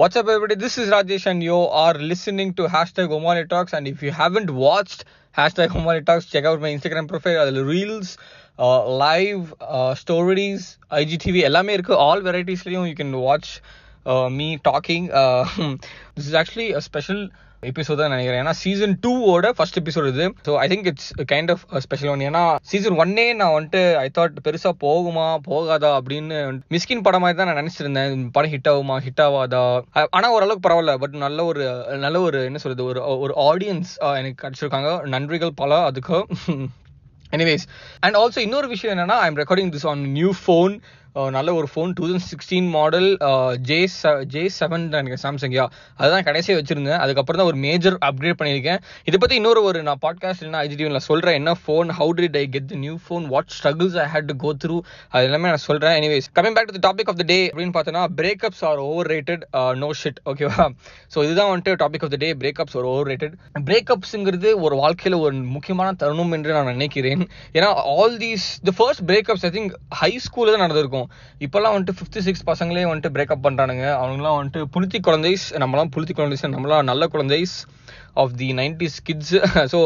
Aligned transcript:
What's 0.00 0.16
up, 0.16 0.28
everybody? 0.28 0.54
This 0.54 0.78
is 0.78 0.90
Rajesh, 0.90 1.26
and 1.26 1.42
you 1.42 1.54
are 1.54 1.94
listening 1.94 2.54
to 2.54 2.66
hashtag 2.66 3.08
Omani 3.08 3.48
Talks. 3.48 3.72
And 3.72 3.88
if 3.88 4.02
you 4.02 4.10
haven't 4.10 4.50
watched 4.50 5.04
hashtag 5.36 5.68
Omani 5.68 6.04
Talks, 6.04 6.26
check 6.26 6.44
out 6.44 6.60
my 6.60 6.70
Instagram 6.76 7.06
profile. 7.08 7.38
அதில் 7.42 7.60
reels 7.72 8.12
live 9.02 9.42
stories 10.02 10.66
IGTV 11.00 11.40
எல்லாமே 11.48 11.72
இருக்கு 11.78 11.94
all 12.06 12.22
வெரைட்டிஸ்லையும் 12.28 12.86
you 12.90 12.94
can 13.00 13.12
watch 13.26 13.50
me 14.38 14.48
talking 14.70 15.08
this 16.14 16.28
is 16.28 16.36
actually 16.42 16.68
special 16.88 17.22
Episode 17.69 17.99
தான் 18.01 18.13
நினைக்கிறேன். 18.13 18.41
ஏன்னா 18.43 18.53
season 18.61 18.93
டூவோட 19.03 19.49
first 19.57 19.79
episode 19.81 20.07
இது. 20.11 20.25
So 20.47 20.51
I 20.63 20.65
think 20.71 20.87
it's 20.91 21.09
kind 21.31 21.51
of 21.53 21.63
special 21.85 22.11
one 22.13 22.25
ஏன்னா 22.29 22.43
season 22.71 22.97
ஒன்னே 23.03 23.25
நான் 23.41 23.55
வந்துட்டு 23.57 23.81
ஐ 24.03 24.07
தாட் 24.17 24.41
பெருசாக 24.47 24.73
போகுமா 24.85 25.27
போகாதா 25.49 25.91
அப்படின்னு 25.99 26.39
மிஸ்கின் 26.75 27.05
படம் 27.07 27.23
மாதிரி 27.25 27.39
தான் 27.39 27.49
நான் 27.51 27.61
நினச்சிருந்தேன். 27.61 28.27
படம் 28.37 28.53
ஹிட் 28.55 28.69
ஆகுமா 28.73 28.97
ஹிட் 29.07 29.23
ஆகாதா? 29.27 29.63
ஆனால் 30.17 30.33
ஓரளவுக்கு 30.35 30.65
பரவாயில்ல. 30.67 30.95
பட் 31.05 31.17
நல்ல 31.25 31.45
ஒரு 31.51 31.63
நல்ல 32.05 32.19
ஒரு 32.27 32.39
என்ன 32.49 32.61
சொல்றது 32.65 32.85
ஒரு 32.91 33.01
ஒரு 33.25 33.35
ஆடியன்ஸ் 33.49 33.93
எனக்கு 34.19 34.41
கிடச்சிருக்காங்க. 34.43 34.91
நன்றிகள் 35.15 35.59
பல 35.63 35.81
அதுக்கு. 35.89 36.19
எனிவேஸ் 37.35 37.65
அண்ட் 38.05 38.15
ஆல்சோ 38.19 38.39
இன்னொரு 38.45 38.67
விஷயம் 38.71 38.93
என்னன்னா 38.93 39.17
I'm 39.25 39.37
recording 39.41 39.69
this 39.75 39.85
on 39.91 40.01
new 40.15 40.31
phone 40.39 40.73
நல்ல 41.35 41.49
ஒரு 41.59 41.67
phone 41.71 41.93
two 41.97 42.03
thousand 42.09 42.29
sixteen 42.31 42.67
model 42.75 43.07
J 43.69 43.79
J 44.33 44.43
seven 44.57 44.85
எனக்கு 44.99 45.17
சாம்சங் 45.23 45.55
யா. 45.57 45.65
அதுதான் 45.99 46.25
கடைசியாக 46.27 46.59
வச்சிருந்தேன். 46.59 46.99
அதுக்கப்புறம் 47.03 47.39
தான் 47.41 47.49
ஒரு 47.51 47.59
மேஜர் 47.65 47.97
அப்கிரேட் 48.09 48.37
பண்ணியிருக்கேன். 48.41 48.79
இதை 49.09 49.17
பற்றி 49.23 49.35
இன்னொரு 49.41 49.63
ஒரு 49.69 49.79
நான் 49.87 50.01
பாட்காஸ்ட் 50.05 50.43
இல்லைனா 50.43 50.61
ஐஜிடிவில் 50.67 51.05
சொல்கிறேன் 51.09 51.37
என்ன 51.39 51.55
phone 51.63 51.91
how 51.99 52.13
did 52.19 52.37
I 52.41 52.45
get 52.55 52.69
the 52.71 52.77
new 52.85 52.95
phone 53.07 53.25
what 53.33 53.51
struggles 53.57 53.97
I 54.03 54.05
had 54.13 54.29
to 54.31 54.35
go 54.45 54.51
through 54.65 54.77
அது 55.13 55.29
எல்லாமே 55.29 55.51
நான் 55.53 55.63
சொல்கிறேன் 55.67 55.95
anyways 56.01 56.29
coming 56.39 56.57
back 56.59 56.73
to 56.77 56.83
topic 56.87 57.11
of 57.13 57.19
the 57.23 57.27
day 57.33 57.39
அப்படின்னு 57.51 57.75
பார்த்தோன்னா 57.79 58.05
breakups 58.21 58.63
are 58.71 58.81
over 58.87 59.11
rated 59.15 59.43
no 59.83 59.91
shit 60.03 60.21
ஓகேவா 60.33 60.67
ஸோ 61.15 61.17
இதுதான் 61.27 61.51
வந்துட்டு 61.51 61.75
topic 61.83 62.05
of 62.07 62.13
the 62.15 62.19
day 62.25 62.31
breakups 62.43 62.77
ஒரு 62.81 62.89
ஓவர் 62.93 63.09
ரேட்டட் 63.13 63.35
பிரேக்கப்ஸுங்கிறது 63.69 64.49
ஒரு 64.65 64.75
வாழ்க்கையில் 64.83 65.19
ஒரு 65.25 65.35
முக்கியமான 65.57 65.89
தருணம் 66.01 66.33
என்று 66.37 66.57
நான் 66.57 66.73
நினைக்கிறேன். 66.75 67.23
ஏன்னா 67.57 67.69
all 67.97 68.17
these 68.25 68.47
the 68.67 68.73
first 68.79 69.03
breakups 69.11 69.45
I 69.47 69.51
think 69.57 69.73
high 70.01 70.11
ஸ்கூலில் 70.25 70.53
தான் 70.55 70.65
நடந்திருக்கும். 70.65 71.00
இப்போல்லாம் 71.39 71.75
வந்துட்டு 71.75 71.95
ஃபிஃப்த்து 71.97 72.25
சிக்ஸ் 72.27 72.47
பசங்களே 72.47 72.83
வந்துட்டு 72.91 73.13
பிரேக்கப் 73.15 73.43
பண்ணுறானுங்க 73.43 73.85
அவங்களாம் 74.01 74.37
வந்துட்டு 74.39 74.63
புளுத்தி 74.73 74.99
குழந்தைஸ் 74.99 75.45
நம்மளாம் 75.53 75.91
புளுத்தி 75.95 76.13
குழந்தைஸ் 76.13 76.45
நம்மளாம் 76.45 76.83
நல்ல 76.83 77.07
குழந்தைஸ். 77.07 77.55
Of 78.23 78.33
the 78.41 78.49
nineties 78.61 78.97
kids 79.07 79.33
so 79.73 79.79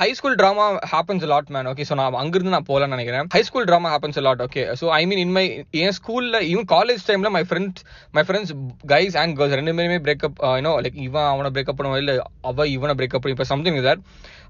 high 0.00 0.08
school 0.18 0.36
drama 0.40 0.66
happens 0.92 1.26
lot 1.32 1.50
man 1.56 1.68
okay 1.72 1.86
so 1.90 1.96
நான் 2.00 2.18
அங்கிருந்து 2.22 2.54
நான் 2.56 2.68
போகலான்னு 2.70 2.94
நினைக்கிறேன். 2.96 3.28
High 3.36 3.42
school 3.48 3.68
drama 3.70 3.90
happens 3.94 4.20
lot 4.28 4.42
okay 4.46 4.64
so 4.82 4.88
I 5.00 5.02
mean 5.10 5.22
in 5.24 5.34
my 5.38 5.44
என் 5.82 5.96
ஸ்கூலில் 6.00 6.40
ஈவன் 6.52 6.68
காலேஜ் 6.74 7.02
டைமில் 7.10 7.34
my 7.38 7.44
friends 7.50 7.84
my 8.18 8.24
friends 8.28 8.52
guys 8.94 9.16
and 9.22 9.36
girls 9.38 9.58
ரெண்டு 9.60 9.74
பேருமே 9.80 9.98
breakup 10.08 10.38
you know 10.58 10.74
like 10.86 11.00
இவன் 11.08 11.28
அவனை 11.32 11.50
பிரேக்கப் 11.56 11.78
பண்ணுவான் 11.80 12.02
இல்லை 12.04 12.16
அவ 12.50 12.66
இவனை 12.76 12.96
பிரேக்கப் 13.00 13.24
பண்ணி 13.24 13.36
இப்போ 13.36 13.48
சம்திங் 13.54 13.80
தட் 13.88 14.04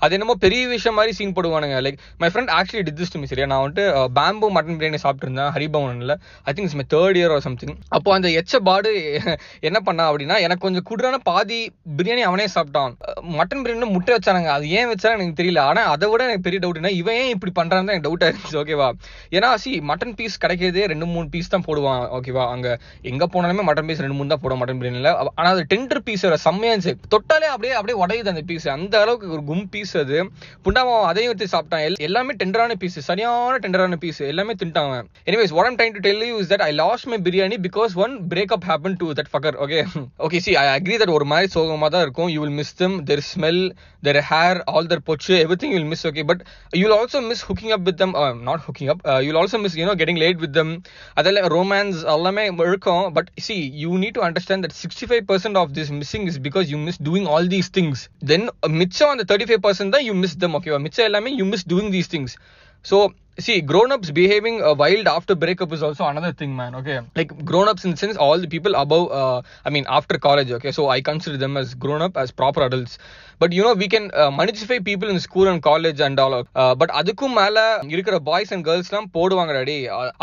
அது 0.04 0.14
என்னமோ 0.16 0.34
பெரிய 0.44 0.62
விஷயம் 0.72 0.96
மாதிரி 0.98 1.12
scene 1.16 1.34
போடுவானுங்க. 1.34 1.76
Like 1.86 1.98
my 2.22 2.28
friend 2.32 2.52
actually 2.58 2.84
did 2.86 2.98
this 3.00 3.12
to 3.12 3.18
me 3.22 3.26
சரியா? 3.32 3.46
நான் 3.52 3.62
வந்துட்டு 3.64 3.84
பேம்பு 4.16 4.46
மட்டன் 4.56 4.78
பிரியாணி 4.78 4.98
சாப்பிட்டுருந்தேன் 5.04 5.50
ஹரிபவனில் 5.56 6.14
I 6.48 6.52
think 6.54 6.66
it's 6.68 6.78
my 6.80 6.86
third 6.94 7.18
year 7.20 7.34
or 7.34 7.44
something 7.46 7.76
அப்போ 7.96 8.10
அந்த 8.16 8.28
எச்ச 8.40 8.60
பாடு 8.68 8.90
என்ன 9.68 9.78
பண்ணா 9.88 10.04
அப்படின்னா 10.10 10.38
எனக்கு 10.46 10.64
கொஞ்சம் 10.66 10.86
குடுறான 10.90 11.20
பாதி 11.30 11.60
பிரியாணி 11.98 12.22
அவனே 12.30 12.46
சாப்பிட்டான். 12.56 12.94
மட்டன் 13.38 13.62
பிரியாணி 13.64 13.88
முட்டை 13.94 14.12
வச்சானுங்க. 14.16 14.50
அது 14.56 14.66
ஏன் 14.78 14.88
வச்சா 14.92 15.10
எனக்கு 15.16 15.36
தெரியல. 15.40 15.60
ஆனால் 15.70 15.88
அதை 15.94 16.06
விட 16.10 16.22
எனக்கு 16.28 16.44
பெரிய 16.46 16.58
டவுட்னா 16.64 16.92
இவன் 17.00 17.18
ஏன் 17.22 17.32
இப்படி 17.34 17.52
பண்ணுறான்னு 17.58 17.86
தான் 17.88 17.94
எனக்கு 17.94 18.08
டவுட் 18.08 18.24
இருந்துச்சு 18.28 18.58
ஓகேவா 18.62 18.88
ஏன்னா 19.36 19.50
சி 19.62 19.72
மட்டன் 19.90 20.14
பீஸ் 20.18 20.40
கிடைக்கிறதே 20.44 20.84
ரெண்டு 20.92 21.06
மூணு 21.14 21.26
பீஸ் 21.34 21.52
தான் 21.54 21.64
போடுவான் 21.68 22.02
ஓகேவா 22.18 22.44
அங்கே 22.54 22.72
எங்கே 23.12 23.28
போனாலுமே 23.34 23.64
மட்டன் 23.68 23.88
பீஸ் 23.90 24.02
ரெண்டு 24.04 24.18
மூணு 24.18 24.32
தான் 24.34 24.42
போடுவோம் 24.44 24.62
மட்டன் 24.62 24.80
பிரியாணியில் 24.82 25.10
ஆனால் 25.38 25.52
அது 25.54 25.64
டெண்டர் 25.72 26.02
பீஸ் 26.08 26.26
செம்மையா 26.46 26.72
இருந்துச்சு. 26.74 26.94
தொட்டாலே 27.14 27.48
அப்படியே 27.54 27.74
அப்படியே 27.78 27.98
உடையுது 28.04 28.32
அந்த 28.34 28.44
பீஸ் 28.50 28.68
அந்த 28.76 28.94
அளவுக்கு 29.04 29.32
ஒரு 29.36 29.44
கும் 29.50 29.66
பீஸ் 29.74 29.94
அது. 30.02 30.18
புண்டாம 30.66 30.98
அதையும் 31.10 31.30
எடுத்து 31.32 31.52
சாப்பிட்டான். 31.54 31.98
எல்லாமே 32.08 32.34
டெண்டரான 32.42 32.76
பீஸ் 32.82 32.98
சரியான 33.10 33.58
டெண்டரான 33.64 33.98
பீஸ் 34.04 34.20
எல்லாமே 34.32 34.54
தின்ட்டாங்க 34.62 34.96
anyways 35.30 35.54
what 35.56 35.68
I'm 35.70 35.78
trying 35.80 35.96
to 35.98 36.02
tell 36.08 36.24
you 36.30 36.36
is 36.42 36.50
that 36.52 36.64
I 36.68 36.70
lost 36.82 37.08
my 37.12 37.18
biryani 37.28 37.58
because 37.68 37.92
one 38.04 38.14
breakup 38.32 38.66
happen 38.70 38.96
to 39.02 39.08
that 39.18 39.30
fucker 39.32 39.58
okay 39.66 39.80
okay 40.26 40.40
see 40.46 40.54
I 40.62 40.66
agree 40.76 40.98
that 41.02 41.14
ஒரு 41.18 41.26
மாதிரி 41.32 41.50
சோகமாக 41.56 41.90
தான் 41.94 42.04
இருக்கும். 42.06 42.30
You 42.34 42.40
will 42.44 42.56
miss 42.60 42.74
them 42.82 42.96
their 43.10 43.22
smell 43.30 43.62
their 44.06 44.20
hair 44.30 44.60
all 44.74 44.88
their 44.92 45.02
பொச்சு 45.08 45.34
everything 45.62 45.74
will 45.76 45.88
miss 45.92 46.04
okay 46.10 46.24
but 46.30 46.42
you 46.80 46.82
will 46.86 46.96
also 46.98 47.20
miss 47.30 47.44
hooking 47.48 47.74
up 47.76 47.84
with 47.88 47.98
them 48.02 48.14
not 48.48 48.64
hooking 48.68 48.90
up 48.94 49.02
you 49.24 49.28
will 49.28 49.40
also 49.42 49.60
miss 49.64 49.76
you know 49.80 49.94
getting 50.02 50.20
late 50.24 50.40
with 50.44 50.54
them 50.58 50.72
அதெல்லாம் 51.20 51.48
romance 51.56 52.00
எல்லாமே 52.14 52.44
இருக்கும். 52.68 53.04
But 53.18 53.30
see 53.46 53.56
you 53.84 53.92
need 54.02 54.16
to 54.18 54.24
understand 54.28 54.64
that 54.66 54.76
sixty 54.82 55.08
five 55.10 55.24
percent 55.32 55.58
of 55.62 55.72
this 55.78 55.92
missing 56.00 56.26
is 56.32 56.40
because 56.48 56.66
you 56.74 56.80
miss 56.88 57.00
doing 57.08 57.28
all 57.34 57.48
these 57.54 57.70
things 57.78 58.02
then 58.32 58.46
மிச்சம் 58.82 59.12
அந்த 59.14 59.26
thirty 59.30 59.48
five 59.50 59.62
percent 59.66 59.94
தான் 59.96 60.04
you 60.08 60.14
miss 60.24 60.36
them 60.44 60.56
ஓகேவா 60.60 60.80
மிச்சம் 60.86 61.08
எல்லாமே 61.10 61.32
you 61.40 61.46
miss 61.54 61.66
doing 61.72 61.92
these 61.96 62.10
things 62.14 62.36
so 62.84 62.98
see 63.38 63.60
grown-ups 63.62 64.10
behaving 64.10 64.62
uh, 64.62 64.74
wild 64.74 65.06
after 65.08 65.34
breakup 65.34 65.72
is 65.72 65.82
also 65.82 66.04
another 66.04 66.32
thing 66.32 66.54
man 66.54 66.74
okay 66.74 67.00
like 67.16 67.30
grown-ups 67.44 67.84
in 67.84 67.90
the 67.90 67.96
sense 67.96 68.16
all 68.16 68.38
the 68.38 68.46
people 68.46 68.74
above 68.74 69.10
uh, 69.10 69.40
i 69.64 69.70
mean 69.70 69.86
after 69.88 70.18
college 70.18 70.50
okay 70.50 70.70
so 70.70 70.88
i 70.88 71.00
consider 71.00 71.38
them 71.38 71.56
as 71.56 71.74
grown-up 71.74 72.16
as 72.16 72.30
proper 72.32 72.62
adults 72.62 72.94
but 73.40 73.54
you know 73.56 73.70
we 73.78 73.86
can 73.92 74.04
மனிஜிஃபை 74.38 74.76
people 74.88 75.08
in 75.12 75.22
school 75.24 75.48
and 75.52 75.62
college 75.68 76.00
and 76.06 76.20
all 76.24 76.36
but 76.80 76.92
அதுக்கும் 76.98 77.34
மேல 77.38 77.56
இருக்கிற 77.94 78.16
boys 78.28 78.52
and 78.54 78.64
girls 78.68 78.90
எல்லாம் 78.90 79.08
போடுவாங்க 79.16 79.52
daddy 79.56 79.74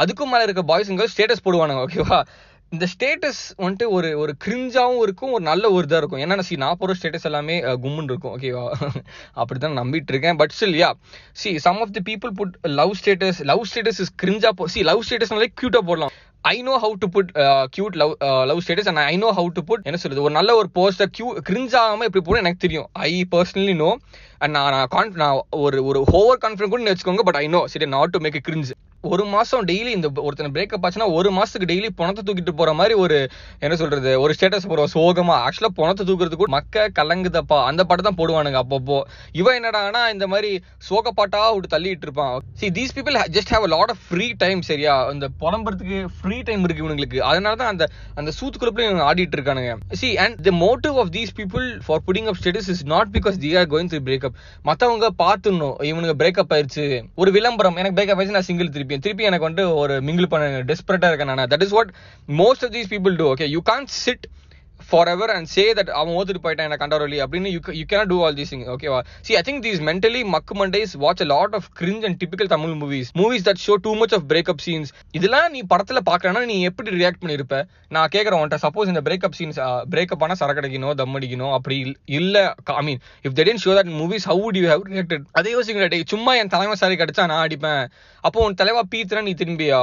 அதுக்கும் 0.03 0.31
மேல 0.33 0.45
இருக்க 0.47 0.63
boys 0.69 0.89
and 0.89 0.99
girls 0.99 1.15
status 1.15 1.43
போடுவாங்க 1.47 1.75
ஓகேவா 1.85 2.19
இந்த 2.75 2.85
ஸ்டேட்டஸ் 2.91 3.39
வந்துட்டு 3.61 3.85
ஒரு 3.97 4.09
ஒரு 4.21 4.33
கிரிஞ்சாவும் 4.45 5.01
இருக்கும் 5.05 5.31
ஒரு 5.35 5.43
நல்ல 5.47 5.65
ஒரு 5.75 5.85
இதாக 5.87 5.99
இருக்கும். 6.01 6.21
ஏன்னா 6.23 6.43
சி 6.47 6.55
நான் 6.63 6.77
போகிற 6.81 6.95
ஸ்டேட்டஸ் 6.97 7.25
எல்லாமே 7.29 7.55
கும்முன்னு 7.83 8.11
இருக்கும். 8.11 8.33
ஓகேவா 8.35 8.65
அப்படிதான் 9.39 9.77
நம்பிட்டு 9.79 10.11
இருக்கேன். 10.13 10.37
But 10.41 10.53
still 10.57 10.77
yeah 10.81 10.89
see 11.41 11.51
some 11.65 11.79
of 11.85 11.93
the 11.95 12.01
people 12.09 12.33
put 12.39 12.53
love 12.79 12.91
status 12.99 13.39
love 13.51 13.63
status 13.69 14.01
is 14.03 14.13
கிரிஞ்சா 14.23 14.51
போ 14.59 14.67
சி 14.73 14.81
லவ் 14.89 15.01
ஸ்டேட்டஸ்னாலே 15.07 15.49
க்யூட்டாக 15.61 15.83
போடலாம். 15.89 16.13
I 16.51 16.55
know 16.67 16.73
how 16.83 16.93
to 17.03 17.07
put 17.15 17.31
cute 17.75 17.95
love 18.01 18.13
love 18.49 18.61
status 18.65 18.89
and 18.91 19.01
I 19.13 19.15
know 19.23 19.31
how 19.39 19.49
to 19.57 19.63
put 19.69 19.87
என்ன 19.89 19.99
சொல்றது 20.03 20.25
ஒரு 20.27 20.33
நல்ல 20.37 20.51
ஒரு 20.59 20.69
poster 20.77 21.11
Q 21.17 21.27
கிரிஞ்சாகாம 21.49 22.05
எப்படி 22.09 22.23
போட 22.27 22.37
எனக்கு 22.43 22.63
தெரியும். 22.65 22.87
ஐ 23.09 23.13
பர்சனலி 23.33 23.75
நோ 23.83 23.89
அண்ட் 24.43 24.53
நான் 24.57 24.71
நான் 24.75 25.11
நான் 25.23 25.41
ஒரு 25.65 25.79
ஒரு 25.89 26.01
ஓவர் 26.21 26.41
கான்ஃபிடன்ட் 26.45 26.73
கூட 26.75 26.91
வச்சுக்கோங்க 26.91 27.25
பட் 27.29 27.41
ஐ 27.43 27.47
நோ 27.57 27.63
சரி 27.73 27.89
நாட் 27.97 28.13
டு 28.15 28.21
மேக் 28.27 28.39
கிரிஞ்சு 28.49 28.75
ஒரு 29.01 29.25
மாதம் 29.25 29.65
டெய்லி 29.65 29.87
இந்த 29.87 30.09
ஒருத்தனை 30.15 30.51
பிரேக்கப் 30.53 30.85
ஆச்சுன்னா 30.85 31.13
ஒரு 31.13 31.31
மாதத்துக்கு 31.31 31.73
டெய்லி 31.73 31.89
பணத்தை 31.95 32.21
தூக்கிட்டு 32.23 32.49
போகிற 32.49 32.73
மாதிரி 32.73 32.93
ஒரு 32.93 33.29
என்ன 33.59 33.75
சொல்கிறது 33.75 34.21
ஒரு 34.21 34.33
ஸ்டேட்டஸ் 34.39 34.67
போடுவோம் 34.67 34.91
சோகமா. 34.93 35.35
ஆக்சுவலாக 35.45 35.73
பணத்தை 35.75 36.05
தூக்குறதுக்கு 36.07 36.43
மக்க 36.45 36.89
கலங்குதப்பா. 36.95 37.63
அந்த 37.63 37.83
பாட்டு 37.83 38.03
தான் 38.03 38.17
போடுவானுங்க 38.17 38.61
அப்பப்போ. 38.61 39.01
இவன் 39.31 39.63
என்னடானா 39.63 40.11
இந்த 40.11 40.27
மாதிரி 40.27 40.61
சோக 40.77 41.11
பாட்டாக 41.11 41.53
விட்டு 41.53 41.79
தள்ளிட்டு 41.79 42.07
இருப்பான். 42.07 42.39
See 42.53 42.69
these 42.69 42.93
people 42.95 43.17
just 43.37 43.51
have 43.51 43.67
lot 43.67 43.89
of 43.89 43.97
free 44.09 44.31
time 44.37 44.61
சரியா? 44.61 45.09
இந்த 45.09 45.27
புலம்புறதுக்கு 45.39 46.05
ஃப்ரீ 46.21 46.41
டைம் 46.41 46.63
இருக்கு 46.63 46.89
இவங்களுக்கு 46.89 47.17
அதனால 47.17 47.55
தான் 47.55 47.67
அந்த 47.67 47.87
அந்த 48.15 48.31
சூத்துக்குள்ள 48.39 48.89
இவங்க 48.89 49.13
ஆடிட்டு 49.13 49.37
இருக்கானுங்க. 49.37 49.75
See 49.91 50.17
and 50.17 50.41
the 50.41 50.51
motive 50.51 50.97
of 50.97 51.11
these 51.11 51.33
people 51.35 51.79
for 51.85 51.99
putting 52.07 52.25
up 52.25 52.37
status 52.43 52.69
is 52.69 52.85
not 52.85 53.07
because 53.13 53.37
they 53.37 53.57
are 53.57 53.67
going 53.67 53.91
through 53.93 54.01
breakup 54.09 54.35
மற்றவங்க 54.65 55.07
பார்த்துடணும். 55.23 55.83
இவனுக்கு 55.83 56.17
பிரேக்கப் 56.23 56.53
ஆயிடுச்சு 56.53 57.03
ஒரு 57.15 57.31
விளம்பரம். 57.31 57.75
எனக்கு 57.75 58.01
பிரேக்கப் 58.01 58.19
ஆயிடுச்சு 58.19 58.37
நான் 58.39 58.41
சிங்கிள் 58.41 58.69
திருப்பி. 58.69 58.88
திருப்பி 58.97 59.23
எனக்கு 59.23 59.45
வந்து 59.45 59.75
ஒரு 59.75 59.93
மிங்கிள் 60.01 60.25
பண்ண 60.25 60.47
டெஸ்பரேட்டாக 60.61 61.07
இருக்கேன் 61.07 61.33
நான். 61.33 61.47
That 61.47 61.61
is 61.61 61.69
what 61.69 61.91
most 62.27 62.65
of 62.65 62.71
these 62.71 62.89
people 62.89 63.15
do 63.15 63.33
okay 63.33 63.47
you 63.47 63.59
can 63.63 63.85
sit 63.85 64.25
forever 65.07 65.29
and 65.29 65.47
say 65.47 65.73
that 65.73 65.89
அவன் 65.89 66.13
ஓத்துட்டு 66.15 66.41
போயிட்டான் 66.43 66.67
என்ன 66.69 66.77
கண்டவரலி 66.79 67.19
அப்படின்னு 67.23 67.49
you 67.55 67.59
you 67.71 67.83
can 67.89 68.05
do 68.05 68.17
all 68.25 68.33
these 68.33 68.51
thing 68.53 68.63
ஓகேவா 68.75 68.99
see 69.21 69.35
I 69.35 69.41
think 69.41 69.61
these 69.61 69.81
mentally 69.81 70.23
மக்கு 70.25 70.55
Mondays 70.55 70.93
watch 70.97 71.21
a 71.21 71.25
lot 71.25 71.53
of 71.53 71.67
cringe 71.79 72.05
and 72.05 72.19
typical 72.23 72.47
Tamil 72.47 72.75
movies 72.81 73.09
movies 73.21 73.45
that 73.49 73.61
show 73.67 73.75
too 73.81 73.95
much 73.95 74.13
of 74.13 74.25
breakup 74.33 74.63
scenes 74.65 74.91
இதெல்லாம் 75.11 75.51
நீ 75.51 75.61
படத்துல 75.73 76.01
பார்க்கறனா 76.09 76.45
நீ 76.45 76.61
எப்படி 76.61 76.89
ரியாக்ட் 76.91 77.21
பண்ணிருப்ப? 77.23 77.63
நான் 77.87 78.09
கேட்கறேன் 78.15 78.41
உன்ட்ட 78.43 78.57
சப்போஸ் 78.65 78.87
இந்த 78.87 79.01
பிரேக்அப் 79.01 79.37
சீன்ஸ் 79.39 79.59
பிரேக்அப் 79.91 80.23
ஆனா 80.23 80.35
சரக்கடிக்கணும் 80.39 80.93
தம் 80.93 81.15
அடிக்கணும் 81.15 81.53
அப்படி 81.53 81.77
இல்ல 82.05 82.35
I 82.65 82.83
mean 82.83 82.99
if 83.23 83.37
they 83.39 83.45
tend 83.49 83.63
show 83.65 83.73
that 83.79 83.91
movies 84.01 84.27
how 84.31 84.47
do 84.49 84.59
you 84.59 84.67
have 84.69 84.83
reacted 84.91 85.23
அதே 85.31 85.51
யோசிக்கிற 85.53 86.01
சும்மா 86.05 86.35
என் 86.35 86.47
தலைமை 86.47 86.75
சாரி 86.75 86.95
கிடைச்சா 86.95 87.25
நான் 87.25 87.43
அடிப்பேன். 87.43 87.81
அப்போ 88.23 88.43
உன் 88.45 88.53
தலைவா 88.53 88.81
பீத்துனா 88.91 89.21
நீ 89.21 89.33
திரும்பியா? 89.33 89.79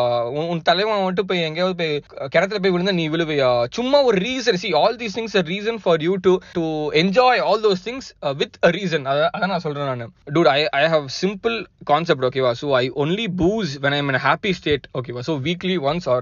உன் 0.53 0.63
தலைவன் 0.63 1.03
வந்துட்டு 1.03 1.21
போய் 1.21 1.43
எங்கேயாவது 1.43 1.77
போய் 1.77 1.93
கிணத்துல 2.29 2.59
போய் 2.59 2.75
விழுந்தா 2.75 2.93
நீ 2.93 3.09
விழுவையா? 3.09 3.67
சும்மா 3.71 4.03
ஒரு 4.03 4.19
reason 4.19 4.61
see 4.63 4.69
all 4.87 4.99
these 5.03 5.17
things 5.19 5.37
reason 5.53 5.67
reason 5.67 5.79
for 5.79 5.97
you 6.07 6.15
to 6.19 6.33
to 6.55 6.65
enjoy 7.03 7.35
all 7.41 7.61
those 7.61 7.81
things 7.81 8.05
uh, 8.23 8.35
with 8.41 8.55
a 8.63 8.73
reason 8.79 9.03
அதான் 9.13 9.53
நான் 9.55 9.65
சொல்றேன் 9.67 9.91
நான் 9.93 10.13
dude 10.37 10.49
i 10.49 10.61
i 10.81 10.85
have 10.95 11.07
simple 11.23 11.57
concept 11.93 12.23
ஓகேவா 12.29 12.53
so 12.63 12.69
i 12.83 12.87
only 13.05 13.27
booze 13.43 13.73
when 13.85 13.95
i'm 13.99 14.09
in 14.09 14.19
a 14.23 14.25
happy 14.31 14.53
state 14.61 14.87
ஓகேவா 14.99 15.23
so 15.31 15.37
weekly 15.49 15.79
once 15.91 16.07
or 16.15 16.21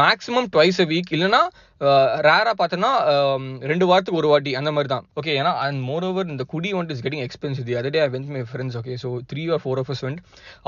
maximum 0.00 0.50
twice 0.56 0.80
a 0.84 0.88
week 0.94 1.14
இல்லைன்னா 1.16 1.44
ரேராக 2.26 2.52
பார்த்தோன்னா 2.58 2.90
ரெண்டு 3.70 3.86
வாரத்துக்கு 3.88 4.18
ஒரு 4.20 4.28
வாட்டி 4.30 4.50
அந்த 4.58 4.70
மாதிரி 4.74 4.88
தான். 4.92 5.04
ஓகே 5.20 5.32
ஏன்னா 5.40 5.50
அண்ட் 5.64 5.80
மோர் 5.88 6.04
ஓவர் 6.08 6.30
இந்த 6.34 6.44
குடி 6.52 6.68
வந்துட்டு 6.76 6.94
இஸ் 6.96 7.02
கெட்டிங் 7.06 7.24
எக்ஸ்பென்சிவ் 7.24 7.66
அதே 7.80 7.90
day 7.96 8.00
I 8.04 8.06
went 8.14 8.30
my 8.34 8.42
friends 8.50 8.76
okay 8.80 8.94
so 9.02 9.08
three 9.30 9.42
or 9.54 9.60
four 9.64 9.80
of 9.82 9.90
went 10.04 10.20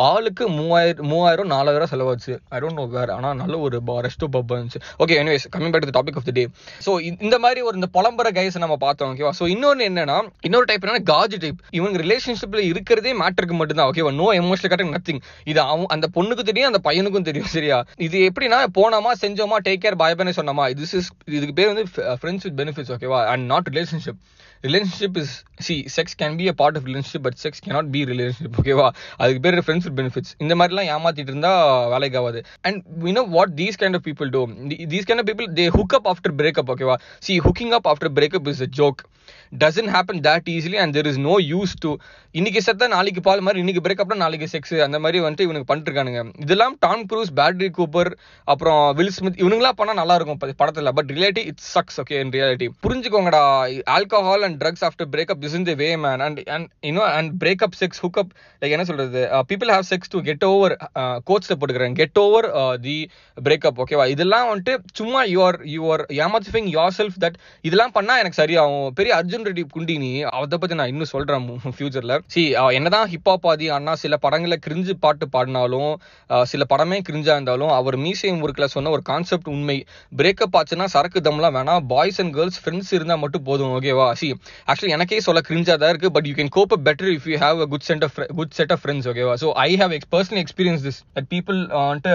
ஆளுக்கு 0.08 0.46
மூவாயிரம் 0.56 1.08
மூவாயிரம் 1.12 1.48
நாலாயிரம் 1.54 1.90
செலவாச்சு. 1.92 2.34
ஐ 2.54 2.58
டோன்ட் 2.64 2.78
நோ 2.80 2.84
வேறு 2.96 3.12
ஆனால் 3.16 3.38
நல்ல 3.42 3.54
ஒரு 3.66 3.78
ரெஸ்டோ 4.06 4.28
பப் 4.34 4.52
இருந்துச்சு. 4.56 4.82
Okay 5.04 5.16
anyways 5.22 5.46
coming 5.54 5.72
back 5.76 5.86
to 5.88 5.94
topic 5.98 6.18
of 6.22 6.28
the 6.28 6.34
day 6.40 6.44
so 6.86 6.92
இந்த 7.26 7.38
மாதிரி 7.46 7.62
ஒரு 7.68 7.74
இந்த 7.80 7.88
புலம்புற 7.96 8.32
கைஸ் 8.40 8.60
நம்ம 8.64 8.78
பார்த்தோம் 8.84 9.12
ஓகேவா 9.14 9.32
ஸோ 9.40 9.46
இன்னொன்று 9.54 9.88
என்னன்னா 9.90 10.18
இன்னொரு 10.48 10.68
டைப் 10.72 10.84
என்னன்னா 10.86 11.04
காஜ் 11.14 11.38
டைப் 11.46 11.62
இவங்க 11.78 12.02
ரிலேஷன்ஷிப்பில் 12.04 12.64
இருக்கிறதே 12.72 13.14
மேட்டருக்கு 13.22 13.58
மட்டும்தான் 13.62 13.90
ஓகேவா 13.92 14.14
நோ 14.20 14.28
எமோஷனல் 14.42 14.74
கரெக்ட் 14.74 14.94
நத்திங் 14.98 15.22
இது 15.52 15.62
அவன் 15.66 15.90
அந்த 15.96 16.08
பொண்ணுக்கு 16.18 16.48
தெரியும் 16.50 16.70
அந்த 16.72 16.82
பையனுக்கும் 16.88 17.28
தெரியும் 17.30 17.50
சரியா? 17.56 17.80
இது 18.06 18.18
எப்படின்னா 18.30 18.60
போனோமா 18.88 19.12
செஞ்சோமா 19.22 19.58
டேக் 19.68 19.84
கேர் 19.84 20.00
பாய் 20.02 20.18
பண்ணி 20.20 20.34
சொன்னோமா 20.40 20.66
திஸ் 20.80 20.96
இஸ் 21.00 21.08
இதுக்கு 21.36 21.56
பேர் 21.60 21.70
வந்து 21.72 21.86
ஃப்ரெண்ட்ஸ் 22.20 22.46
வித் 22.48 22.58
பெனிஃபிட்ஸ் 22.62 22.92
ஓகேவா 22.96 23.20
and 23.32 23.46
not 23.52 23.68
relationship 23.72 24.20
relationship 24.64 25.18
is 25.22 25.34
see 25.66 25.74
sex 25.96 26.16
can 26.20 26.36
be 26.38 26.46
a 26.52 26.54
part 26.60 26.78
of 26.78 26.86
relationship 26.90 27.24
but 27.26 27.38
sex 27.42 27.62
cannot 27.66 27.90
be 27.96 28.00
relationship 28.12 28.56
ஓகேவா 28.62 28.86
அதுக்கு 29.18 29.42
பேர் 29.44 29.58
ஃப்ரெண்ட்ஸ் 29.66 29.86
வித் 29.88 29.98
பெனிஃபிட்ஸ் 30.00 30.32
இந்த 30.44 30.54
மாதிரிலாம் 30.60 30.88
ஏமாத்திட்டு 30.94 31.32
இருந்தா 31.32 31.52
வேலைக்கு 31.94 32.18
ஆகாது. 32.20 32.40
And 32.62 32.80
we 33.04 33.12
know 33.18 33.24
what 33.36 33.52
these 33.60 33.78
kind 33.82 33.98
of 33.98 34.06
people 34.08 34.30
do 34.36 34.42
these 34.94 35.06
kind 35.10 35.22
of 35.24 35.28
people 35.30 35.48
they 35.60 35.66
hook 35.78 35.96
up 36.00 36.08
after 36.14 36.34
breakup 36.40 36.72
ஓகேவா 36.74 36.96
see 37.28 37.36
hooking 37.46 37.74
up 37.78 37.88
after 37.92 38.12
breakup 38.18 38.50
is 38.54 38.62
a 38.62 38.70
joke 38.80 39.02
doesn't 39.62 39.90
happen 39.94 40.20
that 40.26 40.46
easily 40.54 40.78
and 40.82 40.94
there 40.96 41.08
is 41.10 41.20
no 41.28 41.34
use 41.52 41.72
to 41.84 41.90
இன்னைக்கு 42.34 42.60
செத்தா 42.66 42.86
நாளைக்கு 42.88 43.20
பால் 43.20 43.42
மாதிரி 43.46 43.60
இன்னைக்கு 43.60 43.82
பிரேக்கப்னா 43.86 44.16
நாளைக்கு 44.16 44.46
sex 44.52 44.74
அந்த 44.86 44.98
மாதிரி 44.98 45.18
வந்துட்டு 45.24 45.46
இவனுக்கு 45.46 45.68
பண்ணிட்டு 45.70 45.90
இருக்கானுங்க. 45.90 46.22
இதெல்லாம் 46.44 46.74
டாம் 46.84 47.04
க்ரூஸ் 47.10 47.30
பேட்ரி 47.38 47.68
கூப்பர் 47.78 48.10
அப்புறம் 48.48 48.67
அப்புறம் 48.68 48.96
வில் 48.96 49.12
ஸ்மித் 49.16 49.38
இவனுங்களாம் 49.42 49.76
பண்ணா 49.76 49.92
நல்லா 49.98 50.14
இருக்கும் 50.18 50.38
படத்துல. 50.60 50.90
But 50.96 51.10
relative 51.16 51.46
it 51.50 51.62
sucks 51.74 51.96
okay 52.02 52.16
in 52.22 52.32
reality 52.34 52.66
புரிஞ்சுக்கோங்கடா 52.84 53.42
alcohol 53.94 54.42
and 54.46 54.56
drugs 54.62 54.84
after 54.88 55.08
breakup 55.14 55.44
is 55.48 55.56
in 55.58 55.66
the 55.68 55.74
way 55.82 55.88
man 56.04 56.22
and 56.26 56.40
and 56.54 56.66
you know 56.88 57.04
and 57.18 57.30
breakup 57.42 57.76
sex 57.80 58.00
hookup 58.04 58.32
like 58.62 58.74
என்ன 58.76 58.84
சொல்றது 58.90 59.20
people 59.52 59.70
have 59.74 59.86
sex 59.92 60.12
to 60.14 60.20
get 60.28 60.44
over 60.50 60.74
கோச்ல 61.30 61.56
போட்டுக்கிறேன். 61.60 61.94
Get 62.00 62.20
over 62.24 62.48
the 62.86 62.96
breakup 63.38 63.80
ஓகேவா 63.84 64.06
இதெல்லாம் 64.14 64.48
வந்துட்டு 64.50 64.74
சும்மா 65.00 65.22
your 65.34 65.58
your 65.76 66.04
ஏமாத்திஃபிங் 66.18 66.68
your 66.76 66.96
self 66.98 67.18
that 67.24 67.38
இதெல்லாம் 67.64 67.94
பண்ணா 67.96 68.16
எனக்கு 68.22 68.40
சரியாகும். 68.42 68.86
பெரிய 69.00 69.14
அர்ஜுன் 69.20 69.48
ரெட்டி 69.50 69.66
குண்டினி 69.76 70.12
அதை 70.34 70.58
பத்தி 70.58 70.80
நான் 70.82 70.92
இன்னும் 70.94 71.12
சொல்றேன் 71.14 71.48
ஃபியூச்சர்ல 71.78 72.14
சி 72.34 72.42
uh, 72.60 72.70
என்னதான் 72.76 73.08
ஹிப்ஹாப் 73.10 73.48
ஆதி 73.50 73.66
அண்ணா 73.76 73.92
சில 74.02 74.14
படங்களை 74.24 74.56
கிரிஞ்சு 74.66 74.94
பாட்டு 75.04 75.24
பாடினாலும் 75.34 75.92
uh, 76.30 76.44
சில 76.52 76.62
படமே 76.72 77.00
கிரிஞ்சா 77.08 77.34
இருந்தாலும் 77.38 77.74
அவர் 77.78 77.96
மீசையும் 78.04 78.40
முறுக்கில் 78.58 78.76
சொன்ன 78.76 78.90
ஒரு 78.96 79.02
கான்செப்ட் 79.10 79.48
உண்மை. 79.54 79.76
பிரேக்கப் 80.12 80.56
ஆச்சுன்னா 80.58 80.86
சரக்கு 80.94 81.18
தம்லாம் 81.28 81.54
வேணாம். 81.58 81.82
பாய்ஸ் 81.92 82.18
அண்ட் 82.22 82.32
கேர்ள்ஸ் 82.36 82.58
ஃப்ரெண்ட்ஸ் 82.62 82.92
இருந்தா 82.96 83.16
மட்டும் 83.24 83.44
போதும் 83.48 83.72
ஓகேவா 83.76 84.06
சி 84.20 84.28
ஆக்சுவலி 84.70 84.94
எனக்கே 84.96 85.20
சொல்ல 85.26 85.40
கிரிஞ்சாக 85.48 85.78
தான் 85.82 85.92
இருக்கு 85.94 86.10
but 86.16 86.26
you 86.30 86.34
can 86.40 86.52
cope 86.56 86.74
better 86.88 87.10
if 87.16 87.26
you 87.32 87.38
have 87.44 87.60
a 87.64 87.68
good 87.74 87.86
set 87.88 88.04
of 88.06 88.18
good 88.38 88.54
set 88.58 88.72
of 88.76 88.82
friends 88.84 89.08
ஓகேவா 89.12 89.34
so 89.42 89.50
I 89.66 89.70
have 89.82 89.94
ex 89.98 90.10
personal 90.16 90.42
experience 90.44 90.82
this 90.88 91.00
that 91.18 91.28
people 91.34 91.58
வந்துட்டு 91.82 92.14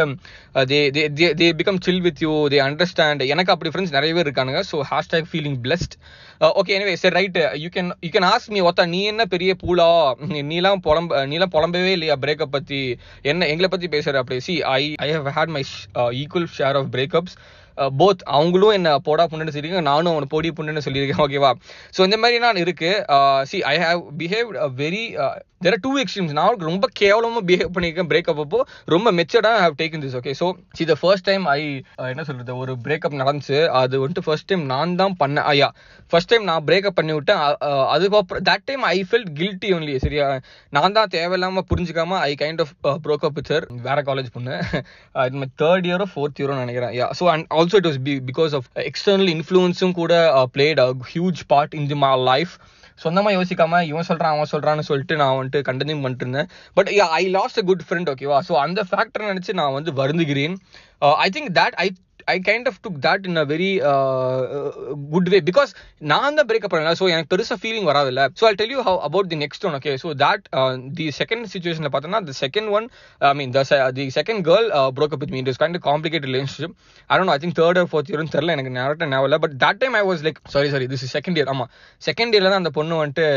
they 0.71 0.79
they 0.97 1.29
they 1.41 1.49
become 1.61 1.81
chill 1.87 2.03
with 2.07 2.21
you 2.25 2.33
they 2.55 2.59
understand 2.67 3.23
எனக்கு 3.33 3.53
அப்படி 3.55 3.71
friends 3.73 3.95
நிறைய 3.97 4.13
பேர் 4.17 4.27
இருக்கானுங்க 4.27 4.61
so 4.71 4.79
hashtag 4.91 5.29
feeling 5.31 5.59
blessed 5.65 5.95
okay 6.59 6.71
எனவே 6.77 6.93
சரி 7.01 7.15
right 7.19 7.39
you 7.63 7.69
can 7.75 7.91
you 8.05 8.11
can 8.15 8.29
ask 8.31 8.53
me 8.55 8.61
ஒத்தா 8.69 8.83
நீ 8.93 9.01
என்ன 9.11 9.23
பெரிய 9.33 9.51
பூலா? 9.63 9.89
நீலாம் 10.51 10.81
புலம்ப 10.85 11.19
நீலாம் 11.31 11.53
புலம்பவே 11.55 11.91
இல்லையா 11.97 12.15
பிரேக்கப் 12.23 12.53
பத்தி? 12.55 12.79
என்ன 13.31 13.47
எங்களை 13.53 13.67
பத்தி 13.69 13.87
பேசுற? 13.95 14.13
அப்படி 14.21 14.37
see 14.47 14.55
I 14.71 14.81
I 15.05 15.07
have 15.15 15.27
had 15.37 15.53
my 15.55 15.63
equal 16.33 16.53
share 16.57 16.77
of 16.79 16.89
breakups 16.95 17.35
Uh, 17.77 17.89
both 17.99 18.23
அவங்களும் 18.37 18.75
என்ன 18.77 18.89
போடா 19.07 19.23
புண்ணுன்னு 19.29 19.53
சொல்லியிருக்காங்க 19.53 19.89
நானும் 19.91 20.11
அவனை 20.13 20.27
பொடி 20.33 20.49
புண்ணுன்னு 20.57 20.85
சொல்லியிருக்கேன் 20.87 21.23
ஓகேவா 21.25 21.51
ஸோ 21.95 22.01
இந்த 22.07 22.17
மாதிரி 22.23 22.43
நான் 22.45 22.61
இருக்கு. 22.65 22.91
See 23.51 23.59
I 23.71 23.75
have 23.85 24.01
behave 24.21 24.49
very 24.81 25.03
their 25.65 25.77
two 25.83 25.91
extremes 26.01 26.33
நான் 26.37 26.63
ரொம்ப 26.69 26.85
கேவலமாக 26.99 27.43
பிஹேவ் 27.49 27.69
பண்ணியிருக்கேன் 27.75 28.09
பிரேக்கப் 28.11 28.41
அப்போ. 28.43 28.59
ரொம்ப 28.93 29.11
மெச்சர்டாக 29.19 29.59
have 29.65 29.75
taken 29.81 30.03
this 30.05 30.17
okay 30.19 30.31
so 30.41 30.47
see 30.77 30.85
the 30.91 30.95
first 31.01 31.27
time 31.29 31.45
I 31.55 31.59
என்ன 32.13 32.23
சொல்றது 32.29 32.53
ஒரு 32.63 32.73
பிரேக்கப் 32.85 33.17
நடந்துச்சு. 33.21 33.59
அது 33.81 34.01
வந்துட்டு 34.03 34.25
ஃபர்ஸ்ட் 34.27 34.47
டைம் 34.51 34.65
நான் 34.73 34.97
தான் 35.01 35.15
பண்ணேன் 35.21 35.47
ஐயா 35.53 35.69
ஃபர்ஸ்ட் 36.11 36.31
டைம் 36.33 36.45
நான் 36.51 36.65
பிரேக்கப் 36.69 36.97
பண்ணி 36.99 37.13
விட்டேன். 37.17 37.41
Uh, 37.45 37.55
uh, 37.69 37.85
அதுக்கப்புறம் 37.93 38.43
that 38.49 38.65
time 38.69 38.83
I 38.93 38.97
felt 39.09 39.31
guilty 39.39 39.71
only 39.77 39.95
சரியா? 40.05 40.27
நான் 40.77 40.97
தான் 40.99 41.11
தேவையில்லாம 41.15 41.63
புரிஞ்சுக்காம 41.71 42.19
I 42.29 42.31
kind 42.43 42.63
of 42.65 42.73
broke up 43.07 43.41
sir 43.51 43.67
வேற 43.87 43.99
காலேஜ் 44.09 44.29
பொண்ணு. 44.35 44.57
இது 45.27 45.47
தேர்ட் 45.61 45.87
இயரோ 45.89 46.07
ஃபோர்த் 46.13 46.39
இயரோ 46.41 46.59
நினைக்கிறேன் 46.63 46.93
yeah 46.99 47.07
so 47.19 47.23
and 47.33 47.45
also 47.63 47.79
it 47.81 47.87
was 47.87 47.99
b 48.03 48.15
because 48.29 48.55
of 48.59 48.69
external 48.89 49.31
இன்ஃப்ளூயன்ஸும் 49.35 49.97
கூட 50.01 50.13
played 50.55 50.81
a 50.85 50.89
huge 51.13 51.41
part 51.47 51.75
in 51.81 51.87
the 51.87 51.99
my 52.05 52.13
life 52.23 52.53
சொந்தமாக 52.95 53.35
யோசிக்காம 53.37 53.81
இவன் 53.83 54.07
சொல்றான் 54.07 54.33
அவன் 54.35 54.49
சொல்கிறான்னு 54.51 54.85
சொல்லிட்டு 54.89 55.15
நான் 55.15 55.35
வந்துட்டு 55.37 55.61
கண்டினியூ 55.69 55.95
பண்ணிட்டு 56.01 56.25
இருந்தேன் 56.25 56.49
but 56.73 56.89
I 57.19 57.23
lost 57.37 57.59
a 57.61 57.63
good 57.63 57.85
friend 57.89 58.09
ஓகேவா 58.13 58.39
ஸோ 58.49 58.55
அந்த 58.65 58.81
ஃபேக்டர் 58.89 59.29
நினைச்சு 59.31 59.53
நான் 59.53 59.73
வந்து 59.73 59.91
வருந்துகிறேன். 59.91 60.55
I 61.25 61.29
think 61.35 61.51
that 61.59 61.77
I 61.85 61.87
I 62.33 62.35
kind 62.47 62.67
of 62.71 62.79
took 62.85 62.97
that 63.05 63.25
in 63.29 63.39
a 63.41 63.45
very 63.51 63.69
good 65.13 65.29
way 65.33 65.39
because 65.49 65.71
நான் 66.11 66.37
தான் 66.39 66.47
பிரேக்கப் 66.49 66.73
பண்ணல 66.73 66.93
ஸோ 67.01 67.07
எனக்கு 67.13 67.31
பெருசாக 67.33 67.57
feeling 67.63 67.87
வராதுல்ல. 67.91 68.23
So 68.39 68.45
I 68.49 68.53
tell 68.61 68.73
you 68.75 68.81
how 68.89 68.99
about 69.09 69.29
the 69.33 69.39
next 69.43 69.65
one 69.69 69.77
okay 69.79 69.93
so 70.03 70.11
that 70.23 70.43
the 70.99 71.07
second 71.19 71.45
சுச்சுவேஷனில் 71.53 71.93
பார்த்தோன்னா 71.95 72.21
the 72.29 72.35
second 72.43 72.71
one 72.77 72.87
I 73.31 73.33
mean 73.41 73.53
the 73.99 74.07
second 74.19 74.43
girl 74.49 74.67
broke up 74.99 75.23
with 75.25 75.33
me 75.35 75.41
it 75.43 75.51
is 75.53 75.61
kind 75.63 75.81
complicate 75.89 76.27
relationship 76.31 76.75
I 77.09 77.21
don't 77.21 77.33
I 77.35 77.39
think 77.43 77.57
third 77.61 77.81
or 77.83 77.89
fourth 77.93 78.11
இயர்னு 78.13 78.33
தெரியல 78.37 78.55
எனக்கு 78.57 78.73
நேரட்ட 78.79 79.11
ஞாபகம் 79.13 79.43
but 79.45 79.57
that 79.65 79.81
time 79.83 79.97
I 80.01 80.03
was 80.11 80.23
like 80.27 80.41
sorry 80.55 80.71
sorry 80.75 80.87
this 80.93 81.05
is 81.07 81.15
second 81.17 81.39
year 81.39 81.51
ஆமா 81.55 81.67
second 82.01 82.33
இயர்ல 82.35 82.51
தான் 82.53 82.61
அந்த 82.63 82.73
பொண்ணு 82.79 83.01
வந்துட்டு 83.01 83.27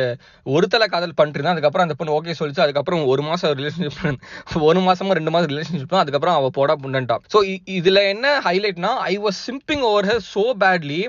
ஒரு 0.46 0.66
தலை 0.74 0.88
காதல் 0.94 1.16
பண்ணிருந்தேன் 1.18 1.54
அதுக்கப்புறம் 1.54 1.86
அந்த 1.86 1.96
பொண்ணு 1.98 2.14
ஓகே 2.18 2.34
சொல்லிச்சு. 2.40 2.62
அதுக்கப்புறம் 2.64 3.02
ஒரு 3.12 3.22
மாதம் 3.28 3.54
ரிலேஷன்ஷிப் 3.60 4.62
ஒரு 4.68 4.80
மாதமும் 4.86 5.16
ரெண்டு 5.18 5.32
மாதம் 5.34 5.50
ரிலேஷன்ஷிப் 5.52 5.94
அதுக்கப்புறம் 6.02 6.36
அவள் 6.38 6.54
போடா 6.58 6.74
புண்டன்ட்டா. 6.82 7.16
ஸோ 7.34 7.38
இதில் 7.78 8.00
என்ன 8.12 8.26
highlight 8.46 8.75
ஹைலைட்னா 8.76 8.92
I 9.10 9.14
was 9.24 9.38
simping 9.48 9.82
over 9.88 10.06
her 10.10 10.22
so 10.34 10.42
badly 10.62 11.00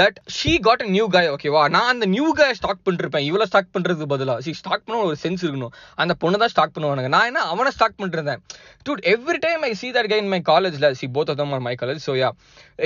that 0.00 0.18
she 0.36 0.52
got 0.66 0.82
a 0.84 0.88
new 0.96 1.06
guy 1.16 1.24
ஓகேவா 1.34 1.62
நான் 1.74 1.90
அந்த 1.92 2.06
நியூ 2.14 2.28
கை 2.38 2.48
ஸ்டாக் 2.60 2.82
பண்ணிருப்பேன். 2.86 3.24
இவ்வளோ 3.28 3.46
ஸ்டாக் 3.50 3.70
பண்றதுக்கு 3.74 4.08
பதிலாக 4.12 4.44
சி 4.46 4.52
ஸ்டாக் 4.60 4.84
பண்ண 4.86 5.02
ஒரு 5.08 5.18
சென்ஸ் 5.24 5.42
இருக்கணும். 5.46 5.74
அந்த 6.02 6.14
பொண்ணு 6.22 6.40
தான் 6.42 6.52
ஸ்டாக் 6.54 6.74
பண்ணுவானுங்க. 6.76 7.10
நான் 7.16 7.28
என்ன 7.30 7.42
அவனை 7.52 7.72
ஸ்டாக் 7.76 7.98
பண்ணிருந்தேன். 8.02 8.40
Dude 8.86 9.02
every 9.14 9.40
time 9.46 9.64
I 9.70 9.72
see 9.80 9.90
that 9.96 10.10
guy 10.12 10.18
in 10.24 10.32
my 10.34 10.40
காலேஜ்ல 10.50 10.90
see 11.00 11.08
both 11.18 11.32
of 11.34 11.40
them 11.42 11.54
are 11.56 11.64
my 11.68 11.74
college 11.82 12.02
so 12.08 12.14
yeah 12.22 12.30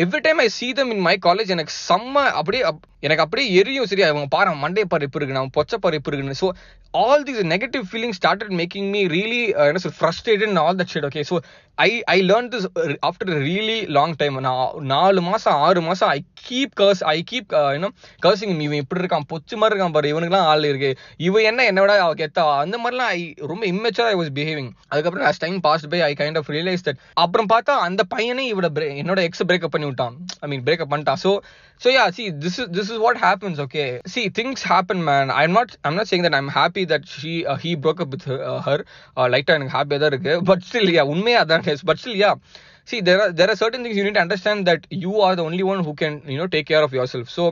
every 0.05 0.23
time 0.27 0.41
I 0.47 0.49
see 0.59 0.69
them 0.81 0.93
in 0.97 1.05
my 1.09 1.17
college 1.29 1.55
எனக்கு 1.57 1.75
செம்ம 1.89 2.25
அப்படியே 2.41 2.65
எனக்கு 3.07 3.25
அப்படியே 3.27 3.49
எரியும். 3.61 3.89
சரியா 3.93 4.09
அவங்க 4.13 4.29
பாரு 4.37 4.57
மண்டே 4.65 4.85
பறிப்பு 4.95 5.19
இருக்கு 5.19 5.39
நான் 5.39 5.55
பொச்ச 5.59 5.75
பறிப்பு 5.87 6.09
இருக்குன்னு. 6.11 6.41
So 6.43 6.49
all 6.95 7.25
these 7.29 7.43
negative 7.55 7.85
feeling 7.91 8.17
started 8.19 8.55
making 8.61 8.89
me 8.95 9.01
really 9.15 9.41
என்ன 9.69 9.83
சொல் 9.85 9.99
frustrated 10.01 10.61
all 10.65 10.79
that 10.81 10.93
shit 10.93 11.07
okay 11.09 11.23
so 11.31 11.37
I 11.79 11.89
I 12.13 12.17
learn 12.31 12.49
this 12.53 12.67
after 13.09 13.31
really 13.47 13.79
long 13.97 14.15
time 14.21 14.37
நான் 14.47 14.61
நாலு 14.93 15.21
மாசம் 15.29 15.57
ஆறு 15.67 15.81
மாசம் 15.89 16.11
I 16.17 16.19
keep 16.49 16.75
curse 16.81 17.03
I 17.15 17.17
keep 17.31 17.55
இன்னும் 17.77 17.95
கர்சிங் 18.27 18.53
இவன் 18.67 18.81
இப்படி 18.83 19.03
இருக்கான் 19.03 19.27
பொச்சு 19.33 19.55
மாதிரி 19.61 19.75
இருக்கான் 19.75 19.97
பாரு 19.97 20.13
இவனுக்குலாம் 20.13 20.49
ஆள் 20.53 20.69
இருக்கு. 20.71 20.91
இவன் 21.29 21.47
என்ன 21.51 21.65
என்னோட 21.71 21.93
அவ 22.05 22.13
கெத்தா? 22.21 22.45
அந்த 22.65 22.77
மாதிரிலாம் 22.83 23.11
ஐ 23.17 23.21
ரொம்ப 23.53 23.65
இம்மெச்சர் 23.73 24.09
ஐ 24.13 24.15
வாஸ் 24.21 24.33
பிஹேவிங் 24.39 24.71
அதுக்கப்புறம் 24.93 25.27
as 25.31 25.39
time 25.45 25.59
passed 25.67 25.91
by 25.95 26.01
I 26.11 26.13
kind 26.21 26.39
of 26.41 26.51
realize 26.57 26.87
that 26.89 27.01
அப்புறம் 27.25 27.51
பார்த்தா 27.55 27.77
அந்த 27.89 28.05
பையனே 28.15 28.47
இவட 28.53 28.71
என்னோட 29.03 29.21
எக்ஸ் 29.29 29.47
பிரேக்கப் 29.51 29.75
பண்ணி 29.75 29.89
விட்டான். 29.91 30.15
ஐ 30.45 30.49
மீன் 30.53 30.65
பிரேக்கப் 30.69 30.93
பண்ணிட்டான். 30.95 31.21
So 31.25 31.33
so 31.81 31.91
yeah 31.97 32.05
see 32.17 32.25
this 32.45 32.59
is 32.63 32.71
this 32.77 32.91
is 32.95 33.03
what 33.05 33.21
happens 33.27 33.61
okay 33.65 33.85
see 34.15 34.25
things 34.39 34.65
happen 34.73 35.03
man 35.09 35.31
I 35.41 35.43
am 35.49 35.57
not 35.59 35.75
I'm 35.89 35.99
not 36.01 36.11
saying 36.13 36.25
that 36.27 36.39
I'm 36.41 36.51
happy 36.59 36.84
she 37.15 37.47
uh, 37.47 37.57
he 37.57 37.75
broke 37.77 38.01
up 38.01 38.11
with 38.11 38.25
her. 38.25 38.39
Uh, 38.43 38.61
her. 38.61 38.79
Uh, 39.17 39.29
like 39.29 39.51
எனக்கு 39.51 39.77
ஹாப்பியாக 39.79 39.99
தான் 39.99 40.13
இருக்கு 40.15 40.35
but 40.43 40.65
still 40.71 40.93
yeah 40.99 41.05
உண்மையா 41.15 41.41
அதான் 41.45 41.67
but 41.91 42.01
still 42.03 42.21
yeah 42.25 42.33
see 42.85 43.01
there 43.01 43.21
are 43.23 43.33
there 43.33 43.51
are 43.51 43.57
certain 43.57 43.83
things 43.83 43.97
you 43.97 44.05
need 44.05 44.15
to 44.15 44.21
understand 44.21 44.67
that 44.67 44.83
you 44.91 45.21
are 45.21 45.35
the 45.37 45.43
only 45.43 45.63
one 45.63 45.81
who 45.87 45.95
can 45.95 46.15
you 46.27 46.39
know 46.41 46.47
take 46.47 46.67
care 46.67 46.83
of 46.83 46.93
yourself 46.93 47.29
so 47.29 47.45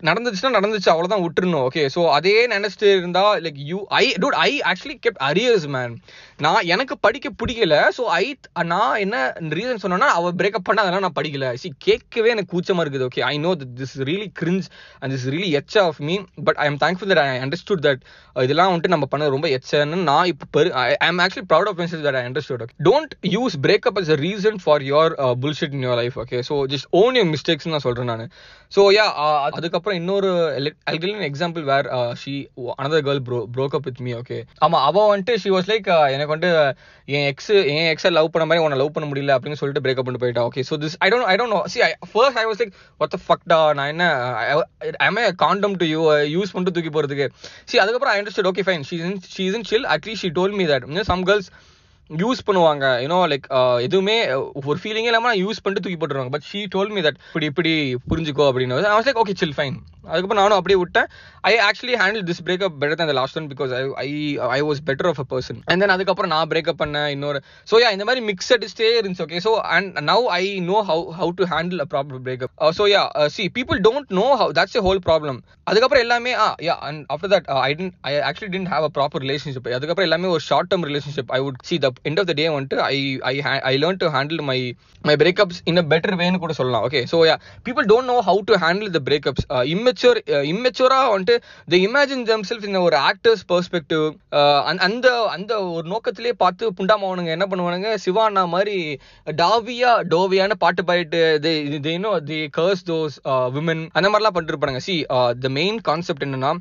நடந்துச்சுன்னா 0.00 0.56
நடந்துச்சு 0.56 0.90
அவ்வளவுதான் 0.92 1.22
விட்டுருணும் 1.24 1.64
okay 1.66 1.82
so 1.94 2.00
அதே 2.12 2.46
நினைச்சிட்டு 2.46 2.88
இருந்தா 2.96 3.22
like 3.44 3.58
you 3.70 3.78
I 3.88 4.14
dude 4.22 4.36
I 4.48 4.50
actually 4.70 4.96
kept 5.04 5.22
arrears 5.28 5.66
man 5.76 5.92
நான் 6.38 6.66
எனக்கு 6.74 6.94
படிக்க 6.98 7.30
பிடிக்கல. 7.40 7.74
ஸோ 7.96 8.02
ஐ 8.20 8.24
நான் 8.72 8.96
என்ன 9.04 9.16
ரீசன் 9.56 9.82
சொன்னேன்னா 9.82 10.08
அவ 10.18 10.32
பிரேக்கப் 10.40 10.66
பண்ண 10.68 10.82
அதெல்லாம் 10.82 11.04
நான் 11.06 11.16
படிக்கல. 11.18 11.48
சி 11.62 11.68
கேட்கவே 11.86 12.30
எனக்கு 12.34 12.52
கூச்சமா 12.54 12.82
இருக்குது. 12.84 13.06
Okay 13.08 13.22
I 13.30 13.34
know 13.38 13.52
this 13.80 13.94
really 14.08 14.28
cringe 14.40 14.66
and 15.00 15.14
this 15.14 15.26
really 15.34 15.50
H 15.60 15.76
of 15.84 16.00
me 16.08 16.16
but 16.48 16.58
I 16.64 16.66
am 16.72 16.78
thankful 16.84 17.10
that 17.12 17.22
I 17.24 17.38
understood 17.46 17.84
that 17.86 18.02
இதெல்லாம் 18.36 18.72
வந்துட்டு 18.72 18.94
நம்ம 18.94 19.08
பண்ண 19.12 19.28
ரொம்ப 19.28 19.48
எச்சன்னு 19.58 20.00
நான் 20.10 20.30
இப்போ 20.32 20.46
பெரு 20.58 20.72
I 20.82 21.08
am 21.08 21.22
actually 21.26 21.46
proud 21.52 21.70
of 21.72 21.80
message 21.82 22.04
that 22.08 22.18
I 22.22 22.24
understood 22.30 22.64
okay 22.66 22.76
don't 22.90 23.14
use 23.36 23.56
breakup 23.68 24.00
as 24.02 24.12
a 24.16 24.18
reason 24.26 24.58
for 24.64 24.82
your 24.82 25.14
bullshit 25.44 25.76
in 25.78 25.86
your 25.86 26.00
life 26.02 26.18
okay 26.24 26.40
so 26.50 26.56
just 26.74 26.88
own 27.02 27.16
your 27.20 27.30
mistakes 27.34 27.70
நான் 27.74 27.86
சொல்றேன் 27.88 28.10
நான். 28.12 28.26
ஸோ 28.76 28.82
யா 28.98 29.06
அதுக்கப்புறம் 29.56 29.98
இன்னொரு 29.98 30.28
I'll 30.90 31.04
example 31.30 31.62
where 31.62 31.86
an 31.92 32.16
another 32.78 33.04
girl 33.06 33.20
bro 33.22 33.66
she 33.66 33.82
with 33.86 34.00
me 34.00 34.12
okay 34.14 34.38
ஆமா 34.66 34.78
அவ 34.88 35.04
வந்துட்டு 35.10 35.34
she 35.36 35.50
was 35.50 35.68
like 35.72 35.88
எனக்கு 36.14 36.23
எனக்கு 36.24 36.36
வந்து 36.36 36.50
என் 37.08 37.26
எக்ஸ் 37.30 37.50
என் 37.74 37.88
எக்ஸை 37.92 38.12
லவ் 38.18 38.30
பண்ண 38.34 38.46
மாதிரி 38.50 38.64
உன்னை 38.66 38.78
லவ் 38.82 38.92
பண்ண 38.96 39.08
முடியல 39.10 39.36
அப்படின்னு 39.36 39.60
சொல்லிட்டு 39.60 39.82
பிரேக்அப் 39.86 40.06
பண்ணிட்டு 40.06 40.24
போயிட்டா 40.24 40.44
okay 40.50 40.64
so 40.70 40.76
this 40.84 40.96
I 41.06 41.10
don't 41.14 41.26
I 41.32 41.36
don't 41.42 41.52
know 41.56 41.60
see 41.74 41.80
first 42.12 42.40
I 42.42 42.46
was 42.50 42.60
like 42.62 42.74
ஒத்த 43.04 43.20
ஃபக்டா 43.26 43.60
நான் 43.80 43.92
என்ன 43.94 44.06
I 45.08 45.30
condom 45.44 45.76
to 45.82 45.88
you 45.94 46.02
use 46.36 46.54
பண்ணிட்டு 46.54 46.76
தூக்கி 46.78 46.92
போகிறதுக்கு 46.96 47.28
சி 47.70 47.82
அதுக்கப்புறம் 47.84 48.14
I 48.14 48.18
understand 48.22 48.50
okay 48.52 48.66
fine 48.68 48.88
she 48.90 48.98
in 49.10 49.20
she 49.34 49.46
in 49.58 49.68
chill 49.72 49.88
at least 49.96 50.24
she 50.26 50.32
told 50.40 50.56
me 50.60 50.66
that 50.72 50.88
some 51.12 51.24
girls 51.30 51.50
use 52.10 52.40
பண்ணுவாங்க. 52.46 52.86
You know 53.02 53.18
like 53.32 53.46
எதுவுமே 53.86 54.16
ஒரு 54.68 54.78
ஃபீலிங்கே 54.80 55.10
இல்லாமல் 55.10 55.38
யூஸ் 55.42 55.60
பண்ணிட்டு 55.64 55.84
தூக்கி 55.84 55.98
போட்டுருவாங்க. 56.00 56.32
But 56.34 56.46
she 56.50 56.60
told 56.74 56.92
me 56.96 57.02
that 57.06 57.18
இப்படி 57.34 57.46
இப்படி 57.50 57.72
புரிஞ்சுக்கோ 58.10 58.46
அப்படின்னு. 58.50 58.80
I 58.90 58.96
was 58.96 59.08
like 59.08 59.20
okay 59.22 59.36
chill 59.42 59.56
fine 59.58 59.76
அதுக்கப்புறம் 60.10 60.42
நானும் 60.42 60.58
அப்படியே 60.58 60.78
விட்டேன். 60.82 61.08
I 61.50 61.52
actually 61.66 61.96
handle 62.02 62.24
this 62.28 62.42
breakup 62.46 62.76
better 62.82 62.98
than 63.00 63.12
last 63.20 63.38
one 63.40 63.48
because 63.52 63.72
I 64.04 64.08
I 64.56 64.60
was 64.68 64.80
better 64.88 65.08
off 65.10 65.20
a 65.24 65.26
person 65.32 65.58
and 65.70 65.82
then 65.84 65.94
அதுக்கப்புறம் 65.96 66.32
நான் 66.34 66.50
பிரேக்அப் 66.52 66.80
பண்ணேன் 66.82 67.08
இன்னொரு. 67.16 67.40
ஸோ 67.68 67.80
யா 67.82 67.90
இந்த 67.96 68.06
மாதிரி 68.08 68.22
மிக்ஸ் 68.30 68.50
ஸ்டே 68.72 68.88
இருந்துச்சு 68.98 69.24
okay 69.26 69.40
so 69.46 69.52
and 69.76 69.98
now 70.10 70.26
I 70.38 70.42
know 70.70 70.78
how 70.90 71.04
how 71.20 71.32
to 71.40 71.46
handle 71.52 71.82
a 71.84 71.88
proper 71.92 72.22
breakup 72.26 72.54
so 72.78 72.86
yeah 72.92 73.02
see 73.36 73.46
people 73.58 73.80
don't 73.86 74.12
know 74.20 74.26
how 74.40 74.54
that's 74.58 74.78
a 74.80 74.84
whole 74.88 75.02
problem 75.08 75.38
அதுக்கப்புறம் 75.66 76.04
எல்லாமே 76.06 76.32
ஆ 76.44 76.48
yeah 76.68 76.76
and 76.88 77.02
after 77.14 77.32
that 77.34 77.46
I 77.60 77.70
didn't 77.78 77.94
I 78.08 78.14
actually 78.30 78.52
didn't 78.54 78.70
have 78.74 78.86
a 78.88 78.92
proper 78.98 79.24
relationship 79.26 79.68
அதுக்கப்புறம் 79.76 80.08
எல்லாமே 80.08 80.30
ஒரு 80.34 80.44
short 80.48 80.70
term 80.72 80.86
relationship 80.90 81.32
I 81.36 81.40
would 81.44 81.60
see 81.70 81.78
the 81.84 81.90
end 82.10 82.20
of 82.22 82.28
the 82.30 82.36
day 82.40 82.46
வந்துட்டு 82.56 82.78
I 82.88 82.96
I 83.32 83.34
I 83.70 83.74
learn 83.84 84.00
to 84.02 84.08
handle 84.16 84.42
my 84.50 84.58
my 85.04 85.14
breakups 85.22 85.60
in 85.70 85.80
a 85.80 85.86
better 85.92 86.16
வேன்னு 86.20 86.42
கூட 86.44 86.54
சொல்லலாம் 86.58 86.84
okay 86.88 87.02
so 87.12 87.18
yeah 87.28 87.36
people 87.66 87.86
don't 87.90 88.10
know 88.12 88.18
how 88.28 88.42
to 88.50 88.56
handle 88.64 88.92
the 88.96 89.02
breakups 89.08 89.46
immature 89.94 90.18
இம்மெச்சூரா 90.50 90.96
uh, 91.00 91.10
வந்துட்டு 91.12 91.34
the 91.72 91.78
imagine 91.86 92.24
them 92.30 92.44
self 92.48 92.66
இந்த 92.68 92.80
ஒரு 92.86 92.96
actors 93.08 93.42
uh, 93.42 93.48
perspective 93.50 94.04
அந்த 94.84 95.06
அந்த 95.34 95.52
ஒரு 95.76 95.86
நோக்கத்திலேயே 95.92 96.34
பார்த்து 96.42 96.70
புண்டாமாவனுங்க 96.78 97.30
என்ன 97.36 97.46
பண்ணுவானுங்க? 97.50 97.90
சிவானா 98.04 98.42
மாதிரி 98.54 98.76
டாவியா 99.42 99.92
டோவியான 100.12 100.56
பாட்டு 100.64 100.84
பாயிட்டு 100.88 101.20
தி 101.44 101.92
இன்னும் 101.92 102.18
தி 102.30 102.40
கர்ஸ் 102.58 102.84
தோஸ் 102.90 103.16
விமன் 103.56 103.84
அந்த 103.96 104.06
மாதிரிலாம் 104.08 104.36
பண்ணிட்டு 104.36 104.54
இருப்பாங்க 104.56 104.82
சி 104.88 104.96
த 105.44 105.52
மெயின் 105.60 105.80
கான்செப்ட் 105.90 106.26
என்னன்னா 106.28 106.52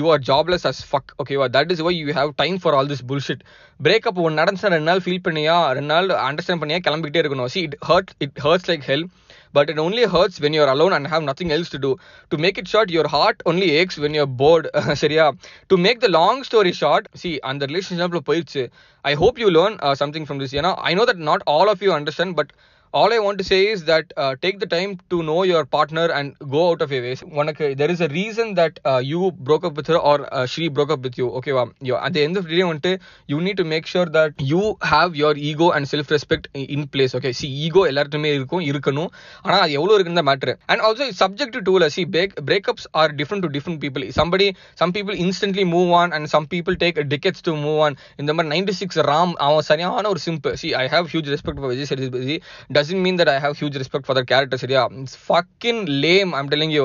you 0.00 0.06
are 0.14 0.24
jobless 0.30 0.66
as 0.72 0.82
fuck 0.90 1.14
ஓகேவா 1.22 1.48
that 1.58 1.72
is 1.76 1.84
why 1.88 1.94
you 2.00 2.18
have 2.20 2.32
time 2.42 2.58
for 2.64 2.76
all 2.78 2.92
this 2.94 3.06
bullshit 3.12 3.44
breakup 3.80 4.22
ஒன்று 4.26 4.40
நடந்துச்சுன்னா 4.42 4.74
ரெண்டு 4.76 4.90
நாள் 4.90 5.04
ஃபீல் 5.04 5.24
பண்ணியா? 5.28 5.56
ரெண்டு 5.76 5.92
நாள் 5.94 6.08
அண்டர்ஸ்டாண்ட் 6.28 6.62
பண்ணியா? 6.62 6.80
கிளம்பிக்கிட்டே 6.86 7.22
இருக்கணும். 7.22 7.50
See 7.54 7.60
it 7.68 7.78
hurt 7.90 8.12
it 8.26 8.40
hurts 8.46 8.68
like 8.70 8.86
help 8.92 9.10
but 9.52 9.70
it 9.70 9.78
only 9.78 10.04
hurts 10.04 10.40
when 10.40 10.52
you're 10.52 10.68
alone 10.68 10.92
and 10.92 11.06
have 11.06 11.22
nothing 11.22 11.50
else 11.52 11.68
to 11.68 11.78
do. 11.78 11.96
To 12.30 12.38
make 12.38 12.58
it 12.58 12.68
short, 12.68 12.90
your 12.90 13.08
heart 13.08 13.42
only 13.46 13.70
aches 13.70 13.98
when 13.98 14.14
you're 14.14 14.32
bored. 14.42 14.68
சரியா 15.02 15.26
to 15.68 15.76
make 15.76 16.00
the 16.00 16.08
long 16.08 16.44
story 16.44 16.72
short, 16.72 17.06
see, 17.14 17.34
அந்த 17.50 17.66
ரிலேஷன்ஷிப்ல 17.66 18.20
போயிடுச்சு 18.28 18.64
I 19.10 19.14
hope 19.14 19.38
you 19.38 19.50
learn 19.50 19.74
uh, 19.80 19.94
something 19.94 20.26
from 20.26 20.38
this. 20.38 20.52
ஏன்னா 20.52 20.72
I 20.90 20.94
know 20.94 21.06
that 21.10 21.20
not 21.30 21.42
all 21.46 21.68
of 21.74 21.80
you 21.86 21.92
understand, 21.92 22.36
but 22.40 22.50
all 22.94 23.12
I 23.12 23.18
want 23.24 23.38
to 23.40 23.44
say 23.48 23.58
is 23.72 23.82
that 23.84 24.08
take 24.42 24.56
the 24.62 24.66
time 24.72 24.92
to 25.10 25.16
know 25.26 25.36
your 25.48 25.66
partner 25.74 26.12
and 26.14 26.30
go 26.52 26.60
out 26.62 26.82
of 26.82 26.92
a 26.92 27.00
ways 27.04 27.22
உனக்கு 27.40 27.66
there 27.80 27.92
is 27.94 28.02
a 28.02 28.08
reason 28.14 28.50
that 28.54 28.78
you 29.10 29.20
broke 29.46 29.66
up 29.68 29.76
with 29.78 29.90
or 30.10 30.22
she 30.52 30.64
broke up 30.76 31.02
with 31.04 31.18
you 31.20 31.26
ஓகேவா 31.38 31.64
யோ 31.88 31.96
எந்த 32.22 32.40
day 32.48 32.62
வந்துட்டு 32.64 32.92
you 33.28 33.38
need 33.40 33.60
to 33.60 33.66
make 33.72 33.90
sure 33.92 34.10
that 34.16 34.34
you 34.50 34.62
have 34.92 35.12
your 35.20 35.38
ego 35.50 35.68
and 35.76 35.88
self 35.92 36.10
respect 36.14 36.48
in 36.68 36.86
place 36.94 37.14
okay 37.18 37.32
see 37.40 37.50
ego 37.66 37.84
எல்லாருக்குமே 37.90 38.32
இருக்கும் 38.34 38.64
இருக்கணும் 38.70 39.10
ஆனால் 39.44 39.60
அது 39.60 39.72
எவ்வளோ 39.78 39.94
இருக்குன்னு 39.96 40.20
தான் 40.20 40.30
மேட்ரு 40.30 40.54
அண்ட் 40.70 40.84
ஆல்சோ 40.86 41.08
சப்ஜெக்ட் 41.20 41.60
டூல 41.68 41.88
see 41.94 42.04
break 42.10 42.34
breakups 42.50 42.88
are 42.96 43.14
different 43.20 43.46
to 43.46 43.52
different 43.56 43.80
people 43.84 44.06
somebody 44.18 44.48
some 44.80 44.94
people 44.96 45.18
instantly 45.24 45.66
move 45.74 45.92
on 46.00 46.12
and 46.16 46.30
some 46.34 46.48
people 46.50 46.78
take 46.82 47.00
tickets 47.12 47.46
to 47.46 47.54
move 47.60 47.80
on 47.86 47.96
இந்த 48.20 48.30
மாதிரி 48.34 48.52
நைன்டி 48.54 48.76
சிக்ஸ் 48.80 49.00
ராம் 49.10 49.34
அவன் 49.46 49.68
சரியான 49.70 50.08
ஒரு 50.08 50.22
simple 50.26 50.54
see 50.60 50.70
I 50.76 50.84
have 50.90 51.08
huge 51.08 51.30
respect 51.34 51.60
for 51.60 51.72
Vijay 51.72 51.90
Sethupathi 51.90 52.36
doesn't 52.80 53.04
mean 53.06 53.20
that 53.22 53.32
I 53.36 53.38
have 53.46 53.56
huge 53.60 53.78
respect 53.82 54.08
for 54.08 54.18
the 54.20 54.24
character 54.32 54.62
சரியா? 54.64 54.84
Fucking 55.26 55.82
lame 56.06 56.32
I'm 56.40 56.52
telling 56.54 56.74
you 56.78 56.84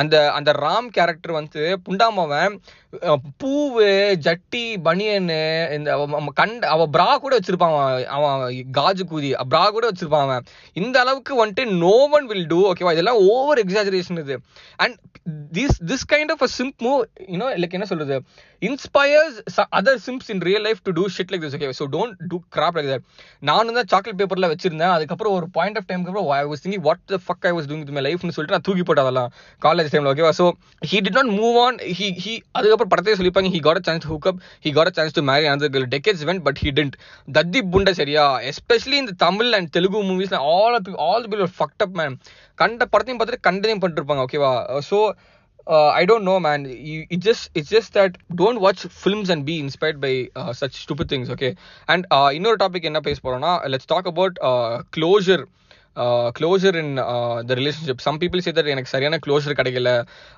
அந்த 0.00 0.16
அந்த 0.38 0.50
Ram 0.64 0.88
character 0.96 1.38
வந்து 1.40 1.62
புண்டாமவன் 1.86 2.54
பூவு 3.42 3.86
ஜட்டி 4.26 4.64
பனியனு 4.86 5.38
இந்த 5.76 5.90
கண்ட 6.40 6.68
அவன் 6.74 6.92
பிரா 6.96 7.08
கூட 7.22 7.32
வச்சிருப்பான் 7.38 7.74
அவன் 8.16 8.42
காஜு 8.78 9.04
கூதி. 9.12 9.30
பிரா 9.52 9.64
கூட 9.76 9.84
வச்சிருப்பான் 9.90 10.26
அவன். 10.26 10.44
இந்த 10.82 10.96
அளவுக்கு 11.04 11.32
வந்துட்டு 11.40 11.64
நோ 11.84 11.96
ஒன் 12.18 12.28
வில் 12.32 12.46
டூ 12.52 12.60
ஓகேவா 12.70 12.92
இதெல்லாம் 12.96 13.20
ஓவர் 13.32 13.62
எக்ஸாஜரேஷன் 13.64 14.20
இது. 14.24 14.36
And 14.84 14.96
this 15.58 15.78
this 15.90 16.06
kind 16.12 16.32
of 16.34 16.44
a 16.46 16.50
simp 16.58 16.78
movie 16.86 17.00
you know 17.34 17.48
like 17.62 17.76
என்ன 17.78 17.88
சொல்றது? 17.92 18.16
Inspires 18.62 19.38
other 19.78 20.00
simps 20.06 20.30
in 20.34 20.42
real 20.48 20.64
life 20.66 20.82
to 20.86 20.94
do 20.98 21.04
shit 21.16 21.32
like 21.32 21.44
this 21.46 21.56
okay 21.58 21.70
so 21.80 21.86
don't 21.96 22.14
do 22.32 22.38
crap 22.56 22.76
like 22.78 22.90
that 22.92 23.06
நானும் 23.50 23.78
தான் 23.78 23.90
chocolate 23.94 24.20
பேப்பரில் 24.22 24.50
வச்சிருந்தேன் 24.52 24.94
அதுக்கப்புறம் 24.96 25.33
ஒரு 25.36 25.46
point 25.56 25.78
of 25.80 25.88
டைம்க்கு 25.90 26.10
அப்புறம் 26.10 26.30
I 26.36 26.44
was 26.50 26.62
thinking 26.64 26.84
what 26.86 27.02
the 27.12 27.18
fuck 27.26 27.46
I 27.48 27.52
was 27.56 27.68
doing 27.70 27.82
my 27.96 28.04
லைஃப்னு 28.06 28.34
சொல்லிட்டு 28.36 28.56
நான் 28.56 28.66
தூக்கி 28.68 28.84
போட்டேன் 28.88 29.06
அதெல்லாம். 29.06 29.30
காலேஜ் 29.62 29.90
டைம்ல 29.92 30.12
ஓகேவா 30.12 30.32
so 30.40 30.46
he 30.82 30.98
did 31.06 31.18
not 31.18 31.32
move 31.40 31.58
on 31.64 31.78
he 31.98 32.08
he 32.24 32.34
அதுக்கப்புறம் 32.58 32.92
படத்தையே 32.94 33.16
சொல்லிப்பாங்க. 33.20 33.50
He 33.56 33.60
got 33.68 33.80
a 33.82 33.86
chance 33.88 34.06
hook 34.12 34.28
up 34.32 34.40
he 34.66 34.72
got 34.78 34.92
a 34.92 34.94
chance 34.98 35.16
to 35.18 35.24
marry 35.30 35.48
another 35.52 35.74
girl 35.74 35.88
decades 35.94 36.24
went 36.30 36.44
but 36.48 36.60
he 36.64 36.72
didn't 36.78 36.96
தத்தி 37.28 37.62
புண்டை 37.74 37.94
சரியா? 38.00 38.24
எஸ்பெஷலி 38.52 38.98
இந்த 39.02 39.14
Tamil 39.26 39.52
and 39.58 39.70
Telugu 39.76 40.02
movies 40.10 40.34
all 40.52 40.78
all 41.08 41.28
feel 41.32 41.46
fucked 41.58 41.84
up 41.86 41.96
man 42.00 42.16
கண்ட 42.58 42.82
படத்தையும் 42.92 43.20
பார்த்துட்டு 43.20 43.46
கண்டதையும் 43.48 43.82
பண்ணிருப்பாங்க 43.84 44.24
ஓகேவா 44.26 44.50
so 44.90 44.98
uh, 45.67 45.87
I 45.89 46.05
don't 46.05 46.23
know, 46.23 46.39
man. 46.39 46.65
You, 46.65 47.05
it 47.09 47.19
just 47.19 47.49
it's 47.53 47.69
just 47.69 47.93
that 47.93 48.17
don't 48.33 48.59
watch 48.59 48.81
films 48.83 49.29
and 49.29 49.45
be 49.45 49.59
inspired 49.59 50.01
by 50.01 50.29
uh, 50.35 50.53
such 50.53 50.73
stupid 50.73 51.09
things, 51.09 51.29
okay? 51.29 51.55
And 51.87 52.05
uh, 52.11 52.29
இன்னொரு 52.33 52.57
topic 52.59 52.89
என்ன 52.91 53.01
பேச 53.01 53.19
போறோம்னா 53.23 53.53
let's 53.73 53.85
talk 53.85 54.05
about 54.13 54.33
uh, 54.41 54.83
closure. 54.97 55.43
Closure 56.36 56.76
in 56.80 56.92
the 57.48 57.54
relationship 57.60 58.02
some 58.06 58.18
people 58.22 58.42
say 58.46 58.52
that 58.56 58.70
எனக்கு 58.74 58.92
சரியான 58.92 59.18
closure 59.26 59.56
கிடைக்கல. 59.60 59.90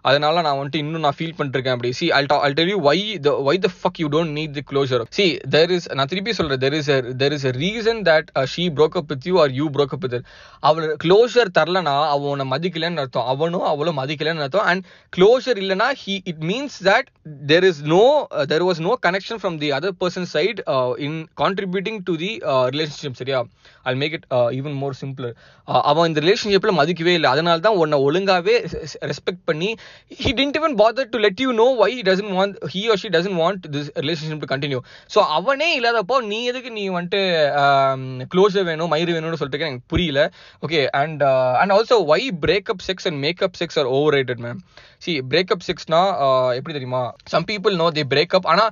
அதனால 0.09 0.43
நான் 0.47 0.59
வந்துட்டு 0.59 0.83
இன்னும் 0.85 1.05
நான் 1.07 1.17
ஃபீல் 1.19 1.37
பண்ணிருக்கேன் 1.39 1.77
அப்படி. 1.77 1.91
See 2.01 2.07
I'll 2.19 2.29
I'll 2.47 2.57
tell 2.59 2.73
you 2.73 2.79
why 2.89 2.97
the 3.27 3.33
why 3.49 3.57
the 3.67 3.71
fuck 3.81 4.01
you 4.03 4.09
don't 4.17 4.35
need 4.39 4.55
the 4.59 4.65
closure 4.71 5.05
see 5.19 5.27
there 5.55 5.73
is 5.77 5.89
நான் 5.99 6.11
திருப்பி 6.13 6.35
சொல்கிறேன் 6.39 6.63
there 6.65 6.77
is 6.81 6.91
there 7.23 7.37
is 7.39 7.47
a 7.51 7.55
reason 7.63 8.03
that 8.11 8.29
she 8.55 8.67
broke 8.79 8.99
up 9.03 9.09
with 9.13 9.29
you 9.31 9.37
or 9.45 9.55
you 9.61 9.69
broke 9.79 9.95
up 9.99 10.05
with 10.07 10.19
அவள் 10.71 10.89
closure 11.05 11.53
தரலனா 11.61 11.97
அவன் 12.15 12.31
உன்னை 12.35 12.47
மதிக்கலன்னு 12.55 13.03
அர்த்தம். 13.05 13.29
அவனும் 13.35 13.67
அவளும் 13.73 13.99
மதிக்கலன்னு 14.03 14.45
அர்த்தம். 14.47 14.67
அண்ட் 14.73 14.85
க்ளோஷர் 15.13 15.61
இல்லைனா 15.65 15.89
he 16.05 16.17
it 16.33 16.45
means 16.51 16.79
that 16.91 17.09
there 17.53 17.69
is 17.71 17.83
no 17.95 18.05
there 18.53 18.67
was 18.69 18.83
no 18.89 18.95
connection 19.09 19.41
from 19.43 19.59
the 19.65 19.71
other 19.79 19.97
person 20.03 20.29
side 20.37 20.61
in 21.07 21.19
contributing 21.43 22.01
to 22.09 22.15
the 22.25 22.31
relationship 22.75 23.19
சரியா? 23.23 23.41
I'll 23.91 23.99
make 24.03 24.15
it 24.19 24.27
even 24.59 24.77
more 24.83 24.97
simpler 25.03 25.35
அவன் 25.91 26.09
இந்த 26.11 26.21
ரிலேஷன்ஷிப்பில் 26.27 26.77
மதிக்கவே 26.81 27.15
இல்லை. 27.19 27.31
அதனால 27.35 27.65
தான் 27.67 27.79
உன்னை 27.83 27.99
ஒழுங்காவே 28.09 28.57
ரெஸ்பெக்ட் 29.11 29.45
பண்ணி 29.51 29.71
he 30.23 30.33
didn't 30.41 30.59
even 30.61 30.77
bother 30.83 31.11
to 31.15 31.21
let 31.27 31.43
you 31.45 31.51
know 31.63 31.69
why 31.83 31.91
doesn't 32.11 32.33
want 32.39 32.57
he 32.75 32.83
or 32.93 33.01
she 33.03 33.11
doesn't 33.17 33.39
want 33.43 33.65
this 33.77 33.91
relationship 34.05 34.43
to 34.45 34.51
continue 34.55 34.81
so 35.17 35.23
அவனே 35.39 35.71
இல்லாதப்போ 35.79 36.19
நீ 36.31 36.41
எதுக்கு 36.53 36.73
நீ 36.79 36.87
வந்துட்டு 36.99 37.23
க்ளோஸர் 38.35 38.69
வேணும் 38.71 38.93
மயிறு 38.95 39.15
வேணும்னு 39.17 39.41
சொல்லிட்டு 39.43 39.69
எனக்கு 39.71 39.91
புரியல. 39.95 40.21
Okay 40.67 40.81
and 41.03 41.23
and 41.63 41.75
also 41.77 41.99
why 42.13 42.21
breakup 42.45 42.85
sex 42.89 43.09
and 43.11 43.21
makeup 43.27 43.57
sex 43.61 43.79
are 43.83 43.91
over 43.97 44.15
rated 44.17 44.43
ma'am 44.47 44.61
see 45.05 45.13
breakup 45.31 45.65
செக்ஸ்னா 45.69 46.01
எப்படி 46.59 46.75
தெரியுமா? 46.77 47.03
Some 47.33 47.47
people 47.51 47.75
know 47.83 47.87
the 47.97 48.05
breakup 48.13 48.47
ஆனால் 48.53 48.71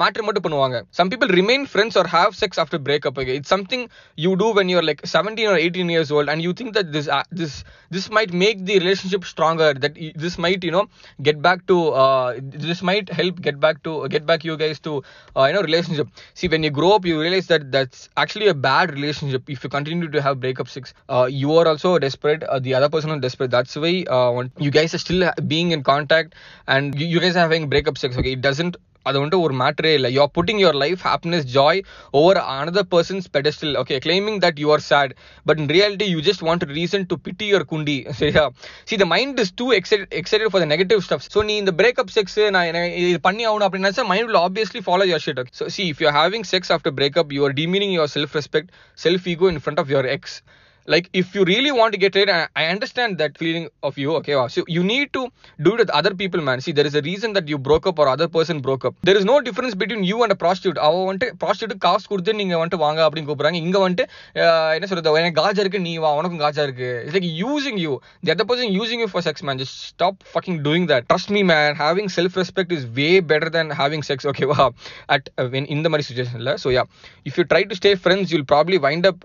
மேட்ரு 0.00 0.24
மட்டும் 0.26 0.44
பண்ணுவாங்க. 0.46 0.76
Some 0.98 1.10
people 1.12 1.30
remain 1.38 1.64
friends 1.70 1.98
or 2.00 2.08
have 2.16 2.32
sex 2.42 2.60
after 2.62 2.82
breakup 2.88 3.18
it's 3.36 3.52
something 3.54 3.84
you 4.24 4.32
do 4.42 4.48
when 4.54 4.68
you're 4.68 4.82
like 4.82 5.00
17 5.04 5.46
or 5.48 5.56
18 5.56 5.88
years 5.88 6.10
old 6.10 6.28
and 6.28 6.42
you 6.42 6.52
think 6.52 6.74
that 6.74 6.92
this 6.92 7.08
uh, 7.08 7.22
this 7.30 7.64
this 7.90 8.10
might 8.10 8.32
make 8.32 8.64
the 8.64 8.78
relationship 8.78 9.24
stronger 9.24 9.74
that 9.74 9.94
this 10.14 10.38
might 10.38 10.64
you 10.64 10.70
know 10.70 10.86
get 11.22 11.42
back 11.42 11.66
to 11.66 11.88
uh, 11.88 12.38
this 12.40 12.82
might 12.82 13.08
help 13.10 13.40
get 13.40 13.60
back 13.60 13.82
to 13.82 14.08
get 14.08 14.26
back 14.26 14.44
you 14.44 14.56
guys 14.56 14.78
to 14.80 15.02
uh, 15.36 15.44
you 15.44 15.52
know 15.54 15.62
relationship. 15.62 16.08
See 16.34 16.48
when 16.48 16.62
you 16.62 16.70
grow 16.70 16.92
up 16.92 17.04
you 17.04 17.20
realize 17.20 17.46
that 17.48 17.70
that's 17.72 18.08
actually 18.16 18.48
a 18.48 18.54
bad 18.54 18.92
relationship. 18.92 19.48
If 19.48 19.64
you 19.64 19.70
continue 19.70 20.08
to 20.10 20.22
have 20.22 20.40
breakup 20.40 20.68
sex 20.68 20.94
uh, 21.08 21.26
you 21.30 21.52
are 21.54 21.66
also 21.68 21.98
desperate 21.98 22.42
uh, 22.44 22.58
the 22.58 22.74
other 22.74 22.88
person 22.88 23.10
is 23.10 23.20
desperate. 23.20 23.50
That's 23.50 23.76
why 23.76 24.04
uh, 24.08 24.44
you 24.58 24.70
guys 24.70 24.94
are 24.94 24.98
still 24.98 25.30
being 25.46 25.72
in 25.72 25.82
contact 25.82 26.34
and 26.66 26.98
you, 26.98 27.06
you 27.06 27.20
guys 27.20 27.36
are 27.36 27.40
having 27.40 27.68
breakup 27.68 27.98
sex 27.98 28.16
okay? 28.16 28.32
It 28.32 28.40
doesn't 28.40 28.76
அது 29.04 29.16
வந்துட்டு 29.20 29.40
ஒரு 29.46 29.54
மேட்டரே 29.62 29.92
இல்லை. 29.98 30.10
You 30.16 30.20
are 30.24 30.32
putting 30.38 30.60
your 30.64 30.78
life 30.82 31.02
happiness 31.08 31.46
joy 31.56 31.80
over 32.20 32.40
another 32.54 32.88
person's 32.94 33.26
pedestal 33.36 33.74
okay 33.82 33.98
claiming 34.06 34.38
that 34.44 34.58
you 34.62 34.70
are 34.76 34.84
sad 34.90 35.12
but 35.46 35.60
in 35.62 35.70
reality 35.76 36.08
you 36.14 36.20
just 36.28 36.44
want 36.48 36.66
reason 36.78 37.06
to 37.06 37.18
pity 37.26 37.48
your 37.52 37.66
குண்டி 37.72 37.96
சரியா 38.20 38.44
see 38.90 38.96
the 38.96 39.06
mind 39.14 39.40
is 39.44 39.54
too 39.54 39.68
excite 39.78 40.06
excite 40.20 40.46
for 40.50 40.64
the 40.64 40.68
negative 40.74 41.02
stuff 41.08 41.26
so 41.36 41.42
நீ 41.50 41.56
இந்த 41.56 41.74
breakup 41.82 42.12
sex 42.16 42.38
நான் 42.50 42.70
இது 43.02 43.20
பண்ணி 43.20 43.44
ஆகணும் 43.46 43.66
அப்படின்னு 43.68 44.08
mind 44.12 44.28
will 44.30 44.42
obviously 44.46 44.82
follow 44.88 45.06
your 45.12 45.24
shit 45.26 45.42
so 45.60 45.66
see 45.76 45.84
if 45.92 46.02
you 46.06 46.10
having 46.20 46.46
sex 46.54 46.72
after 46.76 46.96
breakup 47.00 47.32
you 47.38 47.42
are 47.44 47.56
demeaning 47.62 47.94
your 47.98 48.12
self 48.16 48.36
respect 48.40 48.70
self 48.98 49.26
ego 49.34 49.48
in 49.54 49.62
front 49.64 49.82
of 49.84 49.92
your 49.94 50.10
ex 50.16 50.36
like 50.88 51.06
if 51.20 51.28
you 51.36 51.42
really 51.50 51.70
want 51.78 51.94
get 51.94 52.02
get 52.04 52.12
trade 52.16 52.30
i 52.60 52.64
understand 52.72 53.12
that 53.20 53.32
feeling 53.40 53.64
you 53.84 54.04
you 54.04 54.12
okay 54.18 54.34
wow. 54.38 54.46
so 54.46 54.62
you 54.66 54.82
need 54.84 55.08
to 55.16 55.22
do 55.58 55.70
it 55.74 55.80
with 55.82 55.90
other 55.90 56.12
people 56.14 56.40
man 56.40 56.60
see 56.60 56.72
there 56.72 56.88
is 56.90 56.94
a 56.94 57.04
reason 57.10 57.30
that 57.36 57.46
you 57.52 57.58
broke 57.68 57.86
up 57.90 57.98
or 57.98 58.06
other 58.14 58.28
person 58.28 58.56
broke 58.66 58.84
up 58.84 58.94
there 59.02 59.18
is 59.20 59.24
no 59.24 59.36
difference 59.48 59.74
between 59.82 60.02
you 60.10 60.18
அவ 60.86 60.94
வந்துட்டு 61.08 61.28
prostitute 61.42 61.74
காசு 61.78 62.04
கொடுத்து 62.08 62.32
நீங்க 62.34 62.54
வந்துட்டு 62.56 62.80
வாங்க 62.84 63.00
அப்படின்னு 63.06 63.28
கூப்பிடுறாங்க 63.30 63.58
இங்க 63.64 63.78
வந்துட்டு 63.84 64.04
என்ன 64.76 64.86
சொல்றது 64.90 65.20
எனக்கு 65.20 65.38
காஜா 65.42 65.62
இருக்கு 65.64 65.80
நீ 65.86 65.92
வா 65.96 66.10
உனக்கும் 66.20 66.42
காஜா 66.44 66.62
இருக்கு 66.62 66.88
it's 67.04 67.16
like 67.16 67.28
using 67.42 67.78
you 67.84 67.92
the 68.24 68.32
other 68.34 68.48
person 68.50 68.72
using 68.78 69.02
you 69.04 69.08
for 69.12 69.24
sex 69.28 69.44
man 69.48 69.60
just 69.62 69.78
stop 69.92 70.18
fucking 70.32 70.58
doing 70.66 70.86
that 70.92 71.06
trust 71.12 71.32
me 71.36 71.42
man 71.52 71.74
having 71.82 72.10
self 72.16 72.36
respect 72.42 72.74
is 72.78 72.86
way 73.00 73.08
better 73.32 73.52
then 73.58 73.72
having 73.80 74.06
sex 74.10 74.28
ஓகேவா 74.32 74.68
அட் 75.06 75.28
இந்த 75.76 75.88
மாதிரி 75.88 76.06
சுச்சுவேஷன்ல 76.08 76.54
so 76.64 76.70
yeah 76.78 76.84
if 77.30 77.38
you 77.40 77.46
try 77.52 77.62
to 77.70 77.78
stay 77.80 77.92
friends 78.04 78.32
you'll 78.34 78.48
probably 78.54 78.78
wind 78.88 79.08
up 79.12 79.22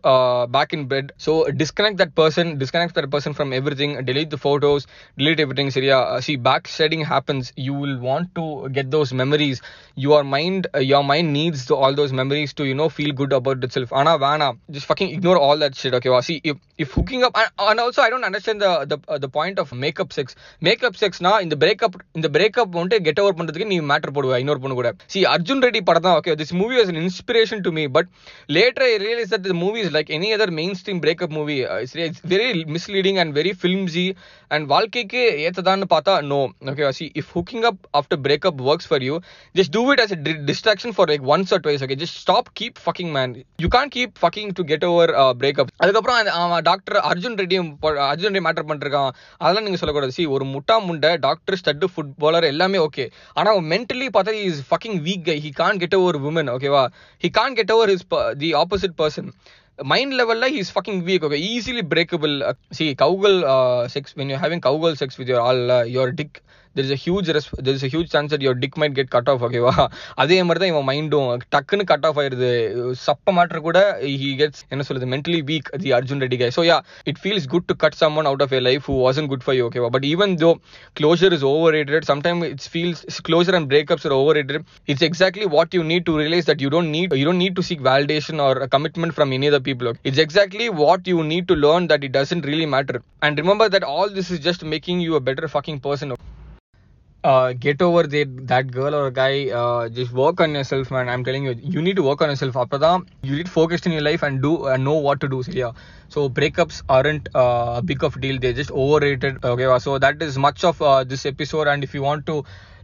back 0.58 0.74
in 0.80 0.88
bed 0.96 1.12
so 1.26 1.34
disconnect 1.61 1.97
that 2.03 2.13
person 2.21 2.59
disconnect 2.59 2.95
that 2.95 3.09
person 3.15 3.33
from 3.39 3.49
everything 3.53 3.91
delete 4.05 4.31
the 4.31 4.41
photos 4.47 4.83
delete 5.19 5.41
everything 5.45 5.69
சரியா 5.77 5.99
uh, 6.13 6.21
see 6.27 6.37
backsliding 6.49 7.03
happens 7.13 7.45
you 7.67 7.75
will 7.83 7.97
want 8.09 8.29
to 8.39 8.45
get 8.77 8.87
those 8.97 9.11
memories 9.23 9.59
your 10.07 10.21
mind 10.35 10.63
uh, 10.77 10.85
your 10.93 11.03
mind 11.13 11.29
needs 11.39 11.61
to, 11.69 11.75
all 11.83 11.95
those 12.01 12.13
memories 12.21 12.53
to 12.59 12.65
you 12.71 12.77
know 12.81 12.89
feel 12.99 13.13
good 13.21 13.33
about 13.33 13.65
itself 13.69 13.93
ana 14.01 14.15
vana 14.25 14.49
just 14.77 14.87
fucking 14.91 15.11
ignore 15.17 15.39
all 15.47 15.59
that 15.65 15.75
shit 15.81 15.95
okay 15.99 16.13
wow 16.15 16.23
see 16.31 16.39
if 16.53 16.57
if 16.85 16.91
hooking 16.99 17.23
up 17.29 17.35
and, 17.43 17.51
and 17.71 17.81
also 17.85 18.03
i 18.07 18.11
don't 18.15 18.27
understand 18.31 18.61
the 18.67 18.73
the, 18.93 18.99
uh, 19.13 19.19
the 19.25 19.31
point 19.39 19.59
of 19.65 19.73
makeup 19.85 20.13
sex 20.19 20.37
makeup 20.69 20.97
sex 21.03 21.21
na 21.27 21.33
இந்த 21.47 21.57
breakup 21.65 21.95
இந்த 22.19 22.29
breakup 22.39 22.71
வந்துட்டு 22.79 23.01
get 23.09 23.19
over 23.25 23.33
பண்றதுக்கு 23.39 23.71
நீ 23.73 23.79
matter 23.93 24.15
போடுவ 24.17 24.39
இன்னொரு 24.45 24.61
பொண்ணு 24.65 24.79
கூட 24.81 24.91
see 25.15 25.25
arjun 25.35 25.61
reddy 25.67 25.83
படம் 25.89 26.07
தான் 26.09 26.17
okay 26.21 26.35
this 26.43 26.53
movie 26.61 26.79
was 26.83 26.91
an 26.95 27.01
inspiration 27.07 27.59
to 27.67 27.73
me 27.79 27.85
but 27.97 28.07
later 28.59 28.83
i 28.91 28.97
realized 29.07 29.33
that 29.37 29.45
the 29.51 29.59
movie 29.65 29.83
is 29.87 29.91
like 29.99 30.11
any 30.19 30.31
other 30.37 30.49
mainstream 30.61 31.01
breakup 31.40 31.62
movie 31.62 31.66
uh, 31.66 32.06
it's, 32.06 32.22
it's 32.22 32.22
very 32.26 32.66
misleading 32.68 33.18
and 33.18 33.34
very 33.34 33.54
filmsy 33.56 34.08
and 34.52 34.68
வாழ்க்கைக்கு 34.68 35.20
ஏத்ததான்னு 35.48 35.88
பார்த்தா 35.90 36.14
no 36.26 36.40
okay 36.64 36.92
see 36.92 37.08
if 37.16 37.28
hooking 37.32 37.64
up 37.64 37.78
after 37.94 38.18
breakup 38.20 38.62
works 38.62 38.86
for 38.86 39.00
you 39.00 39.16
just 39.56 39.72
do 39.72 39.92
it 39.92 40.00
as 40.00 40.12
a 40.12 40.20
di- 40.20 40.44
distraction 40.44 40.92
for 40.94 41.06
like 41.06 41.24
once 41.26 41.52
or 41.52 41.60
twice 41.60 41.82
okay 41.82 41.96
just 41.96 42.16
stop 42.18 42.50
keep 42.54 42.78
fucking 42.80 43.12
man 43.12 43.30
you 43.60 43.70
can't 43.70 43.92
keep 43.92 44.18
fucking 44.18 44.52
to 44.52 44.64
get 44.64 44.84
over 44.84 45.08
uh, 45.16 45.34
breakup 45.36 45.68
அதுக்கப்புறம் 45.82 46.18
அந்த- 46.18 46.34
அவன் 46.40 46.64
doctor 46.64 46.98
Arjun 47.10 47.38
ரெட்டியும் 47.38 47.70
ப- 47.80 47.94
Arjun 48.08 48.30
Reddy 48.30 48.46
matter 48.48 48.68
பண்ணிருக்கான் 48.68 49.12
அதெல்லாம் 49.42 49.66
நீங்க 49.68 49.80
சொல்லக்கூடாது 49.82 50.16
see 50.18 50.28
ஒரு 50.28 50.48
முட்டா 50.56 50.78
முண்டை 50.88 51.12
டாக்டர் 51.20 51.60
ஸ்டட் 51.62 51.86
ஃபுட்பாலர் 51.94 52.46
எல்லாமே 52.46 52.78
ஓகே 52.88 53.06
ஆனா 53.34 53.54
மென்டலி 53.72 54.10
பார்த்தா 54.16 54.36
is 54.44 54.64
fucking 54.70 55.00
weak 55.08 55.24
guy 55.24 55.38
he 55.40 55.52
can't 55.54 55.78
get 55.78 55.96
over 55.96 56.20
women 56.24 56.52
ஓகேவா 56.56 56.84
he 57.24 57.30
can't 57.30 57.56
get 57.56 57.74
over 57.76 57.90
his 57.90 58.04
ப- 58.14 58.28
தி 58.36 58.52
ஆப்போசிட் 58.56 58.98
பர்சன் 58.98 59.30
மைண்ட் 59.80 60.14
லெவல்ல 60.14 60.48
he's 60.50 60.72
fucking 60.76 61.02
weak 61.04 61.26
okay 61.26 61.40
easily 61.50 61.84
breakable 61.94 62.36
see 62.72 62.86
casual 62.96 63.38
sex 63.88 64.16
when 64.16 64.32
you 64.32 64.38
having 64.38 64.60
casual 64.60 64.96
sex 64.96 65.18
with 65.18 65.32
your 65.34 65.46
all 65.48 65.64
your 65.90 66.14
dick 66.14 66.38
there 66.78 66.86
is 66.86 66.94
a 66.96 67.00
huge 67.06 67.28
res- 67.36 67.48
there 67.66 67.76
is 67.78 67.84
a 67.88 67.92
huge 67.94 68.10
chance 68.14 68.30
that 68.34 68.42
your 68.46 68.54
dick 68.64 68.74
might 68.82 68.94
get 69.00 69.08
cut 69.16 69.28
off 69.32 69.42
ஓகேவா 69.48 69.74
அதே 70.24 70.36
மாதிரி 70.48 70.60
தான் 70.64 70.72
இவன் 70.74 70.88
மைண்டும் 70.90 71.30
டக்குன்னு 71.54 71.86
cut 71.92 72.06
off 72.10 72.20
ஆயிருது 72.22 72.50
சப்ப 73.06 73.34
மாற்ற 73.38 73.60
கூட 73.68 73.80
he 74.24 74.30
gets 74.42 74.60
என்ன 74.74 74.84
சொல்றது 74.90 75.08
mentally 75.14 75.42
weak 75.50 75.66
the 75.84 75.92
Arjun 75.98 76.22
Reddy 76.26 76.40
guy 76.44 76.50
so 76.58 76.64
yeah 76.70 76.82
it 77.12 77.18
feels 77.26 77.46
good 77.54 77.66
to 77.72 77.76
cut 77.84 77.96
someone 78.04 78.28
out 78.32 78.44
of 78.46 78.52
your 78.56 78.64
life 78.70 78.84
who 78.90 78.98
wasn't 79.08 79.30
good 79.34 79.44
for 79.48 79.56
you 79.58 79.66
okay 79.70 79.84
but 79.98 80.06
even 80.14 80.36
though 80.44 80.54
closure 81.00 81.32
is 81.38 81.44
overrated 81.52 82.04
sometimes 82.12 82.44
it 82.54 82.62
feels 82.76 83.00
closure 83.30 83.56
and 83.60 83.68
breakups 83.74 84.06
are 84.10 84.16
overrated 84.22 84.60
it's 84.94 85.06
exactly 85.10 85.48
what 85.56 85.70
you 85.80 85.84
need 85.94 86.06
to 86.10 86.16
realize 86.22 86.48
that 86.52 86.62
you 86.66 86.72
don't 86.76 86.92
need 86.98 87.18
you 87.22 87.28
don't 87.30 87.44
need 87.46 87.56
to 87.60 87.66
seek 87.70 87.82
validation 87.92 88.38
or 88.48 88.54
a 88.60 88.72
commitment 88.76 89.14
from 89.20 89.30
any 89.34 89.50
other 89.52 89.64
people 89.70 89.88
okay? 89.92 90.02
it's 90.04 90.22
exactly 90.28 90.68
what 90.84 91.02
you 91.06 91.22
need 91.34 91.48
to 91.48 91.58
learn 91.66 91.86
that 91.88 92.04
it 92.04 92.12
doesn't 92.12 92.46
really 92.52 92.70
matter 92.78 92.98
and 93.26 93.38
remember 93.38 93.68
that 93.70 93.86
all 93.96 94.10
this 94.20 94.30
is 94.30 94.42
just 94.42 94.64
making 94.76 95.00
you 95.00 95.16
a 95.16 95.26
better 95.30 95.48
fucking 95.48 95.80
person 95.80 96.10
uh, 97.25 97.53
get 97.55 97.81
over 97.81 98.07
the, 98.07 98.25
that 98.53 98.71
girl 98.71 98.95
or 98.95 99.11
guy 99.11 99.49
uh, 99.49 99.89
just 99.89 100.13
work 100.13 100.41
on 100.41 100.55
yourself 100.55 100.91
man 100.91 101.09
i'm 101.09 101.25
telling 101.25 101.45
you 101.45 101.55
you 101.75 101.81
need 101.81 101.97
to 101.97 102.03
work 102.03 102.21
on 102.21 102.29
yourself 102.33 102.55
அப்பதான் 102.63 103.05
you 103.29 103.35
need 103.39 103.49
focused 103.49 103.87
in 103.89 103.93
your 103.97 104.05
life 104.11 104.23
and 104.27 104.43
do 104.47 104.53
and 104.73 104.85
know 104.89 104.99
what 105.07 105.21
to 105.25 105.29
do 105.35 105.43
so 105.47 105.53
yeah 105.63 105.73
so 106.15 106.29
breakups 106.39 106.83
aren't 106.97 107.27
uh, 107.35 107.81
a 107.81 107.83
big 107.91 108.05
of 108.09 108.17
a 108.17 108.21
deal 108.25 108.39
they're 108.45 108.59
just 108.63 108.75
overrated 108.85 109.43
okay 109.53 109.69
so 109.87 109.99
that 110.05 110.23
is 110.29 110.37
much 110.49 110.63
of 110.71 110.83
uh, 110.91 111.03
this 111.13 111.25
episode 111.33 111.67
and 111.75 111.83
if 111.89 111.95
you 111.99 112.03
want 112.11 112.27
to 112.31 112.37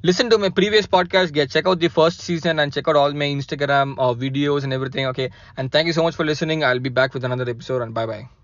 listen 0.02 0.30
to 0.32 0.38
my 0.44 0.50
previous 0.60 0.86
podcast 0.96 1.32
get 1.38 1.50
check 1.56 1.66
out 1.70 1.78
the 1.86 1.92
first 2.00 2.20
season 2.28 2.58
and 2.60 2.72
check 2.76 2.88
out 2.88 2.96
all 2.96 3.12
my 3.22 3.30
instagram 3.38 3.96
uh, 4.04 4.14
videos 4.26 4.64
and 4.64 4.72
everything 4.72 5.06
okay 5.12 5.30
and 5.58 5.70
thank 5.70 5.86
you 5.86 5.96
so 6.00 6.02
much 6.08 6.16
for 6.20 6.24
listening 6.24 6.64
i'll 6.64 6.86
be 6.90 6.94
back 7.00 7.12
with 7.12 7.24
another 7.30 7.48
episode 7.56 7.82
and 7.82 7.92
bye 8.00 8.06
bye 8.12 8.43